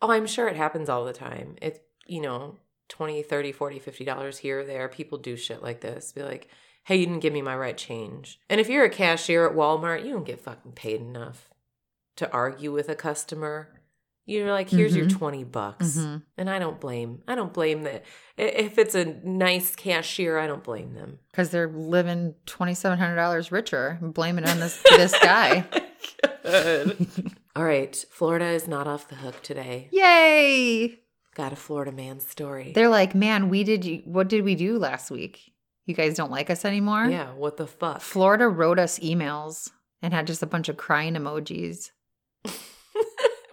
[0.00, 1.56] Oh, I'm sure it happens all the time.
[1.62, 4.88] It's, you know, 20, 30, 40, 50 dollars here or there.
[4.88, 6.12] People do shit like this.
[6.12, 6.48] Be like,
[6.84, 10.04] "Hey, you didn't give me my right change." And if you're a cashier at Walmart,
[10.04, 11.48] you don't get fucking paid enough
[12.16, 13.80] to argue with a customer.
[14.26, 15.12] You're like, "Here's your Mhm.
[15.18, 16.22] 20 bucks." Mhm.
[16.36, 17.22] And I don't blame.
[17.26, 18.04] I don't blame that.
[18.36, 21.18] If it's a nice cashier, I don't blame them.
[21.30, 23.98] Because they're living $2,700 richer.
[24.02, 25.66] Blaming it on this, this guy.
[27.56, 29.88] All right, Florida is not off the hook today.
[29.92, 30.98] Yay!
[31.34, 32.72] Got a Florida man story.
[32.74, 35.52] They're like, man, we did, you, what did we do last week?
[35.86, 37.06] You guys don't like us anymore?
[37.06, 38.00] yeah, what the fuck?
[38.00, 41.90] Florida wrote us emails and had just a bunch of crying emojis.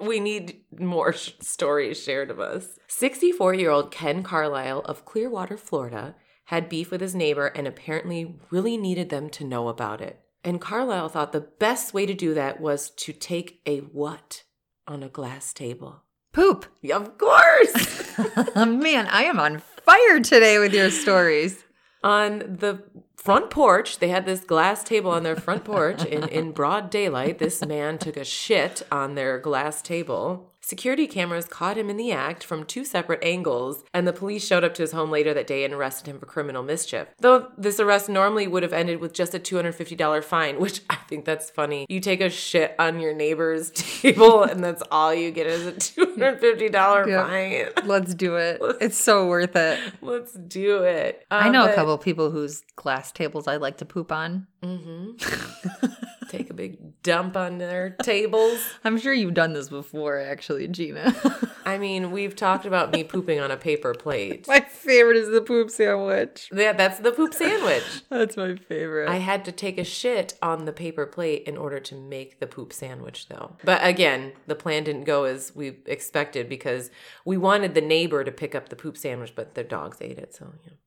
[0.01, 2.79] we need more sh- stories shared of us.
[2.87, 8.35] 64 year old Ken Carlisle of Clearwater, Florida, had beef with his neighbor and apparently
[8.49, 10.19] really needed them to know about it.
[10.43, 14.43] And Carlyle thought the best way to do that was to take a what
[14.87, 16.03] on a glass table.
[16.31, 16.65] Poop.
[16.91, 18.17] Of course!
[18.55, 21.63] Man, I am on fire today with your stories.
[22.03, 22.83] on the
[23.17, 27.39] front porch, they had this glass table on their front porch in, in broad daylight.
[27.39, 30.53] This man took a shit on their glass table.
[30.69, 34.63] Security cameras caught him in the act from two separate angles, and the police showed
[34.63, 37.07] up to his home later that day and arrested him for criminal mischief.
[37.17, 41.25] Though this arrest normally would have ended with just a $250 fine, which I think
[41.25, 41.87] that's funny.
[41.89, 45.71] You take a shit on your neighbor's table, and that's all you get is a
[45.71, 47.25] $250 Yeah.
[47.73, 47.87] fine.
[47.87, 48.61] Let's do it.
[48.79, 49.79] It's so worth it.
[50.03, 51.25] Let's do it.
[51.31, 54.45] I Um, know a couple people whose glass tables I like to poop on.
[54.63, 55.87] Mm-hmm.
[56.29, 58.59] Take a big dump on their tables.
[58.83, 61.15] I'm sure you've done this before, actually, Gina.
[61.65, 64.47] I mean, we've talked about me pooping on a paper plate.
[64.47, 66.49] my favorite is the poop sandwich.
[66.53, 67.83] Yeah, that's the poop sandwich.
[68.09, 69.09] That's my favorite.
[69.09, 72.47] I had to take a shit on the paper plate in order to make the
[72.47, 73.55] poop sandwich, though.
[73.63, 76.91] But again, the plan didn't go as we expected because
[77.25, 80.35] we wanted the neighbor to pick up the poop sandwich, but their dogs ate it.
[80.35, 80.77] So, you know,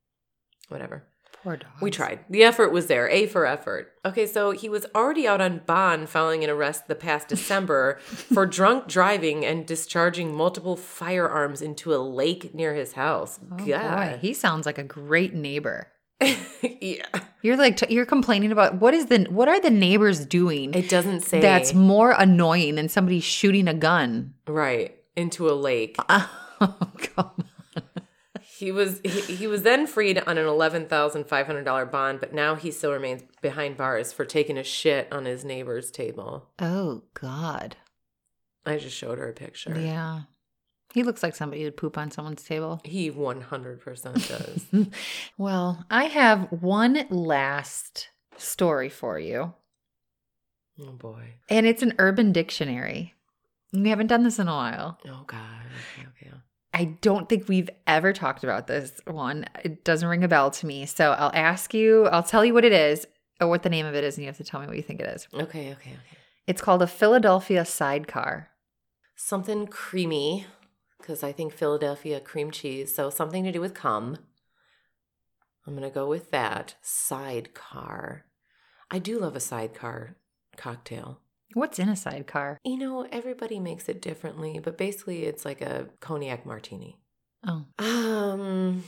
[0.68, 1.05] whatever.
[1.43, 1.70] Poor dog.
[1.80, 2.20] We tried.
[2.30, 3.09] The effort was there.
[3.09, 3.93] A for effort.
[4.05, 8.47] Okay, so he was already out on bond following an arrest the past December for
[8.47, 13.40] drunk driving and discharging multiple firearms into a lake near his house.
[13.51, 14.18] Oh, boy.
[14.20, 15.88] He sounds like a great neighbor.
[16.62, 17.07] yeah.
[17.43, 20.88] You're like t- you're complaining about what is the what are the neighbors doing It
[20.88, 24.34] doesn't say that's more annoying than somebody shooting a gun?
[24.47, 25.97] right into a lake.
[26.64, 27.45] Oh, come on.
[28.63, 32.21] He was he, he was then freed on an eleven thousand five hundred dollar bond,
[32.21, 36.49] but now he still remains behind bars for taking a shit on his neighbor's table.
[36.61, 37.75] Oh God.
[38.65, 39.77] I just showed her a picture.
[39.77, 40.21] Yeah.
[40.95, 42.81] He looks like somebody who'd poop on someone's table.
[42.85, 44.65] He one hundred percent does.
[45.37, 49.55] Well, I have one last story for you,
[50.79, 51.35] oh boy.
[51.49, 53.15] and it's an urban dictionary.
[53.73, 55.01] We haven't done this in a while.
[55.09, 55.67] Oh god.
[55.99, 56.37] Okay, okay.
[56.75, 59.45] I don't think we've ever talked about this one.
[59.62, 60.87] It doesn't ring a bell to me.
[60.87, 63.07] So I'll ask you, I'll tell you what it is
[63.41, 64.83] or what the name of it is, and you have to tell me what you
[64.83, 65.29] think it is.
[65.35, 66.18] Okay, okay, okay.
[66.47, 68.49] It's called a Philadelphia sidecar.
[69.16, 70.47] Something creamy,
[70.99, 72.95] because I think Philadelphia cream cheese.
[72.95, 74.18] So something to do with cum.
[75.66, 76.75] I'm gonna go with that.
[76.83, 78.25] Sidecar.
[78.91, 80.16] I do love a sidecar
[80.57, 81.22] cocktail.
[81.55, 82.59] What's in a sidecar?
[82.64, 86.98] You know, everybody makes it differently, but basically it's like a cognac martini.
[87.46, 87.64] Oh.
[87.78, 88.84] Um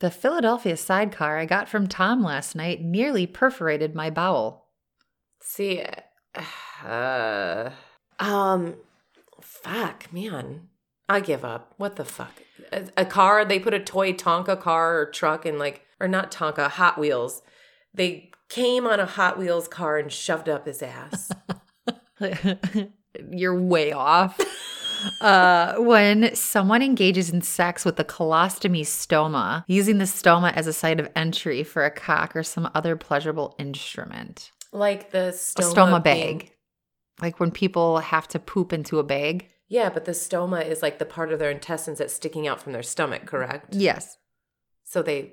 [0.00, 4.66] The Philadelphia sidecar I got from Tom last night nearly perforated my bowel.
[5.40, 5.84] see
[6.84, 7.70] uh
[8.18, 8.74] um
[9.40, 10.68] fuck, man.
[11.08, 11.74] I give up.
[11.76, 12.42] What the fuck?
[12.72, 16.32] A, a car, they put a toy Tonka car or truck in like or not
[16.32, 17.42] Tonka, Hot Wheels.
[17.94, 21.30] They came on a Hot Wheels car and shoved up his ass.
[23.30, 24.40] You're way off.
[25.20, 30.72] Uh, when someone engages in sex with a colostomy stoma, using the stoma as a
[30.72, 34.52] site of entry for a cock or some other pleasurable instrument.
[34.70, 36.52] like the stoma, stoma being- bag.
[37.20, 39.48] Like when people have to poop into a bag.
[39.66, 42.72] Yeah, but the stoma is like the part of their intestines that's sticking out from
[42.72, 43.74] their stomach, correct?
[43.74, 44.18] Yes.
[44.84, 45.32] So they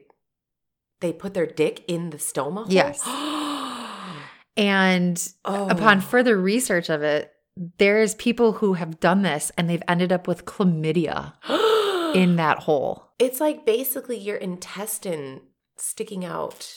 [1.01, 2.67] They put their dick in the stoma hole?
[2.69, 3.01] Yes.
[4.57, 5.69] And Oh.
[5.69, 7.31] upon further research of it,
[7.77, 11.33] there's people who have done this and they've ended up with chlamydia
[12.13, 13.05] in that hole.
[13.19, 15.41] It's like basically your intestine
[15.77, 16.75] sticking out.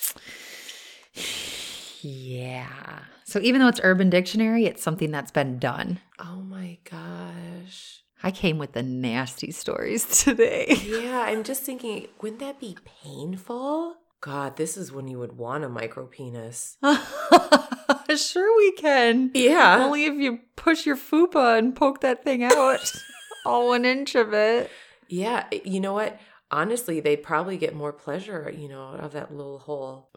[2.02, 3.00] Yeah.
[3.24, 6.00] So even though it's Urban Dictionary, it's something that's been done.
[6.20, 8.02] Oh my gosh.
[8.22, 10.76] I came with the nasty stories today.
[10.84, 13.96] Yeah, I'm just thinking, wouldn't that be painful?
[14.22, 16.78] God, this is when you would want a micro penis.
[18.16, 19.32] sure we can.
[19.34, 19.84] Yeah.
[19.84, 22.92] Only if you push your fupa and poke that thing out.
[23.44, 24.70] All one inch of it.
[25.08, 26.20] Yeah, you know what?
[26.52, 30.08] Honestly, they probably get more pleasure, you know, out of that little hole.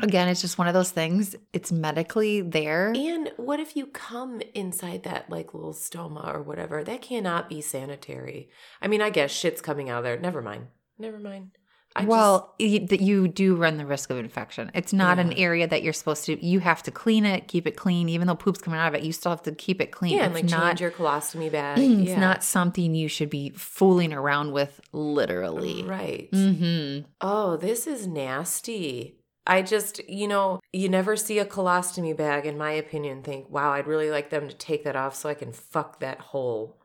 [0.00, 1.34] Again, it's just one of those things.
[1.52, 2.92] It's medically there.
[2.94, 6.84] And what if you come inside that like little stoma or whatever?
[6.84, 8.50] That cannot be sanitary.
[8.80, 10.16] I mean, I guess shit's coming out of there.
[10.16, 10.68] Never mind.
[10.96, 11.57] Never mind.
[11.98, 14.70] I well, that you do run the risk of infection.
[14.74, 16.44] It's not an area that you're supposed to.
[16.44, 18.08] You have to clean it, keep it clean.
[18.08, 20.16] Even though poop's coming out of it, you still have to keep it clean.
[20.16, 20.68] yeah, and like not.
[20.68, 21.78] change your colostomy bag.
[21.78, 22.20] it's yeah.
[22.20, 24.80] not something you should be fooling around with.
[24.92, 25.82] Literally.
[25.82, 26.30] right.
[26.32, 27.06] Mm-hmm.
[27.20, 29.16] Oh, this is nasty.
[29.46, 33.72] I just, you know, you never see a colostomy bag, in my opinion, think, wow,
[33.72, 36.76] I'd really like them to take that off so I can fuck that hole.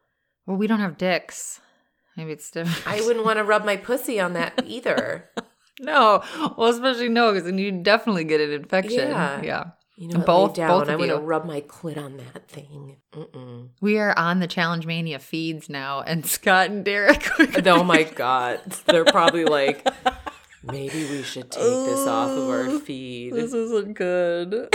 [0.45, 1.59] Well, we don't have dicks.
[2.17, 2.87] Maybe it's different.
[2.87, 5.29] I wouldn't want to rub my pussy on that either.
[5.79, 6.23] no.
[6.57, 9.09] Well, especially no, because then you definitely get an infection.
[9.09, 9.41] Yeah.
[9.41, 9.63] yeah.
[9.95, 10.69] You know, Both- both, down.
[10.69, 12.97] both I want to rub my clit on that thing.
[13.13, 13.69] Mm-mm.
[13.79, 17.27] We are on the Challenge Mania feeds now, and Scott and Derek.
[17.67, 19.87] Oh my god, they're probably like,
[20.63, 23.33] maybe we should take this off of our feed.
[23.33, 24.67] This isn't good.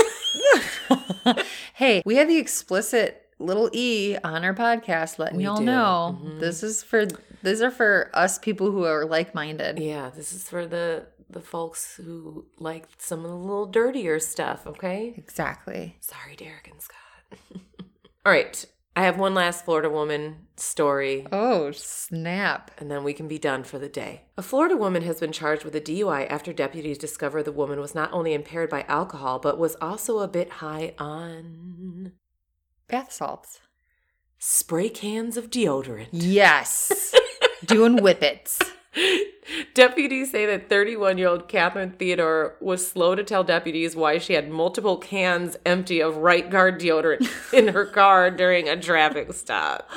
[1.74, 5.64] hey, we have the explicit little e on our podcast, letting y'all do.
[5.64, 6.40] know Mhm.
[6.40, 7.06] this is for
[7.42, 9.78] these are for us people who are like minded.
[9.78, 14.66] Yeah, this is for the the folks who like some of the little dirtier stuff.
[14.66, 15.14] Okay.
[15.16, 15.96] Exactly.
[16.00, 17.38] Sorry, Derek and Scott.
[18.26, 18.64] All right.
[18.96, 22.72] I have one last Florida woman story, Oh snap!
[22.78, 24.22] and then we can be done for the day.
[24.36, 27.94] A Florida woman has been charged with a DUI after deputies discovered the woman was
[27.94, 32.10] not only impaired by alcohol, but was also a bit high on
[32.88, 33.60] Bath salts.
[34.38, 36.08] spray cans of deodorant.
[36.10, 37.14] Yes.
[37.64, 38.58] Doing whippets.
[39.74, 44.34] Deputies say that 31 year old Catherine Theodore was slow to tell deputies why she
[44.34, 49.88] had multiple cans empty of right guard deodorant in her car during a traffic stop.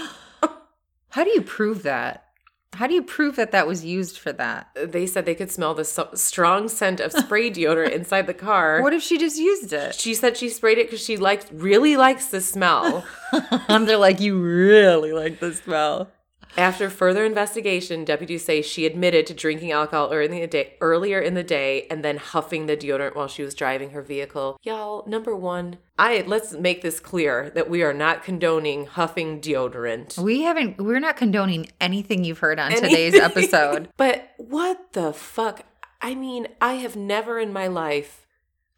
[1.10, 2.26] How do you prove that?
[2.74, 4.70] How do you prove that that was used for that?
[4.76, 8.82] They said they could smell the so- strong scent of spray deodorant inside the car.
[8.82, 9.94] What if she just used it?
[9.94, 13.06] She said she sprayed it because she liked really likes the smell.
[13.68, 16.10] And they're like, you really like the smell.
[16.58, 21.20] After further investigation, deputies say she admitted to drinking alcohol earlier in the day, earlier
[21.20, 24.60] in the day and then huffing the deodorant while she was driving her vehicle.
[24.64, 30.18] Y'all, number one, I let's make this clear that we are not condoning huffing deodorant.
[30.20, 30.78] We haven't.
[30.82, 32.90] We're not condoning anything you've heard on Anything.
[32.90, 33.90] today's episode.
[33.98, 35.64] But what the fuck?
[36.02, 38.26] I mean, I have never in my life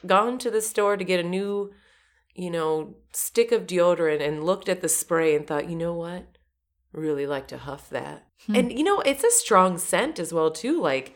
[0.05, 1.73] gone to the store to get a new,
[2.35, 6.32] you know, stick of deodorant and looked at the spray and thought, you know what?
[6.93, 8.27] Really like to huff that.
[8.47, 10.81] And you know, it's a strong scent as well too.
[10.81, 11.15] Like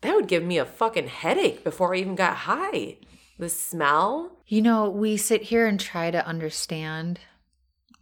[0.00, 2.96] that would give me a fucking headache before I even got high.
[3.38, 4.38] The smell.
[4.46, 7.20] You know, we sit here and try to understand.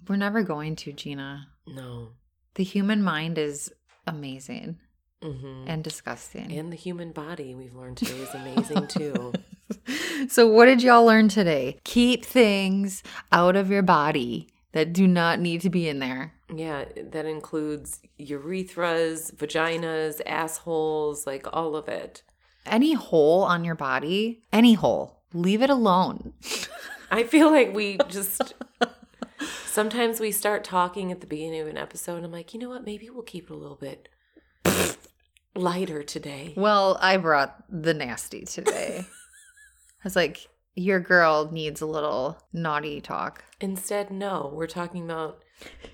[0.08, 1.48] We're never going to, Gina.
[1.66, 2.10] No.
[2.54, 3.72] The human mind is
[4.06, 4.78] amazing
[5.22, 6.52] hmm and disgusting.
[6.52, 9.32] And the human body, we've learned today, is amazing too.
[10.28, 11.78] so, what did y'all learn today?
[11.84, 13.02] Keep things
[13.32, 16.32] out of your body that do not need to be in there.
[16.54, 22.22] Yeah, that includes urethras, vaginas, assholes, like all of it.
[22.64, 26.32] Any hole on your body, any hole, leave it alone.
[27.10, 28.54] I feel like we just
[29.66, 32.68] sometimes we start talking at the beginning of an episode and I'm like, you know
[32.68, 34.08] what, maybe we'll keep it a little bit
[35.54, 36.54] lighter today.
[36.56, 39.04] Well, I brought the nasty today.
[39.06, 43.44] I was like, your girl needs a little naughty talk.
[43.60, 45.42] Instead, no, we're talking about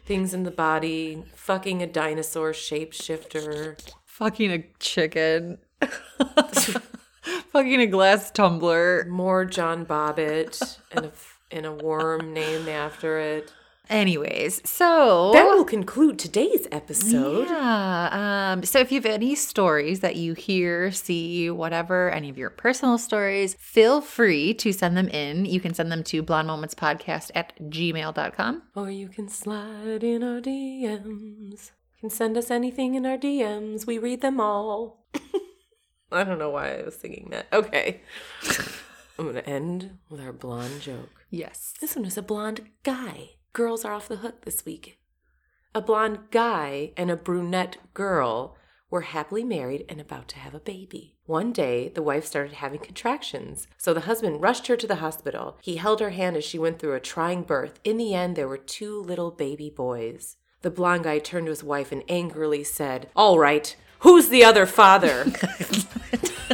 [0.04, 3.78] things in the body, fucking a dinosaur shapeshifter.
[4.04, 5.58] Fucking a chicken.
[7.52, 9.06] Fucking a glass tumbler.
[9.08, 11.12] More John Bobbitt and a
[11.50, 13.52] and a worm named after it.
[13.90, 17.48] Anyways, so That will conclude today's episode.
[17.48, 18.52] Yeah.
[18.52, 22.48] Um, so if you have any stories that you hear, see, whatever, any of your
[22.50, 25.44] personal stories, feel free to send them in.
[25.44, 28.62] You can send them to blondemomentspodcast at gmail.com.
[28.74, 31.70] Or you can slide in our DMs.
[31.92, 33.86] You can send us anything in our DMs.
[33.86, 35.04] We read them all.
[36.12, 37.48] I don't know why I was singing that.
[37.52, 38.00] Okay.
[39.18, 41.26] I'm going to end with our blonde joke.
[41.30, 41.74] Yes.
[41.80, 43.30] This one is a blonde guy.
[43.54, 44.98] Girls are off the hook this week.
[45.76, 48.56] A blonde guy and a brunette girl
[48.90, 51.14] were happily married and about to have a baby.
[51.26, 55.56] One day, the wife started having contractions, so the husband rushed her to the hospital.
[55.62, 57.78] He held her hand as she went through a trying birth.
[57.84, 60.34] In the end, there were two little baby boys.
[60.62, 64.66] The blonde guy turned to his wife and angrily said, All right, who's the other
[64.66, 65.26] father?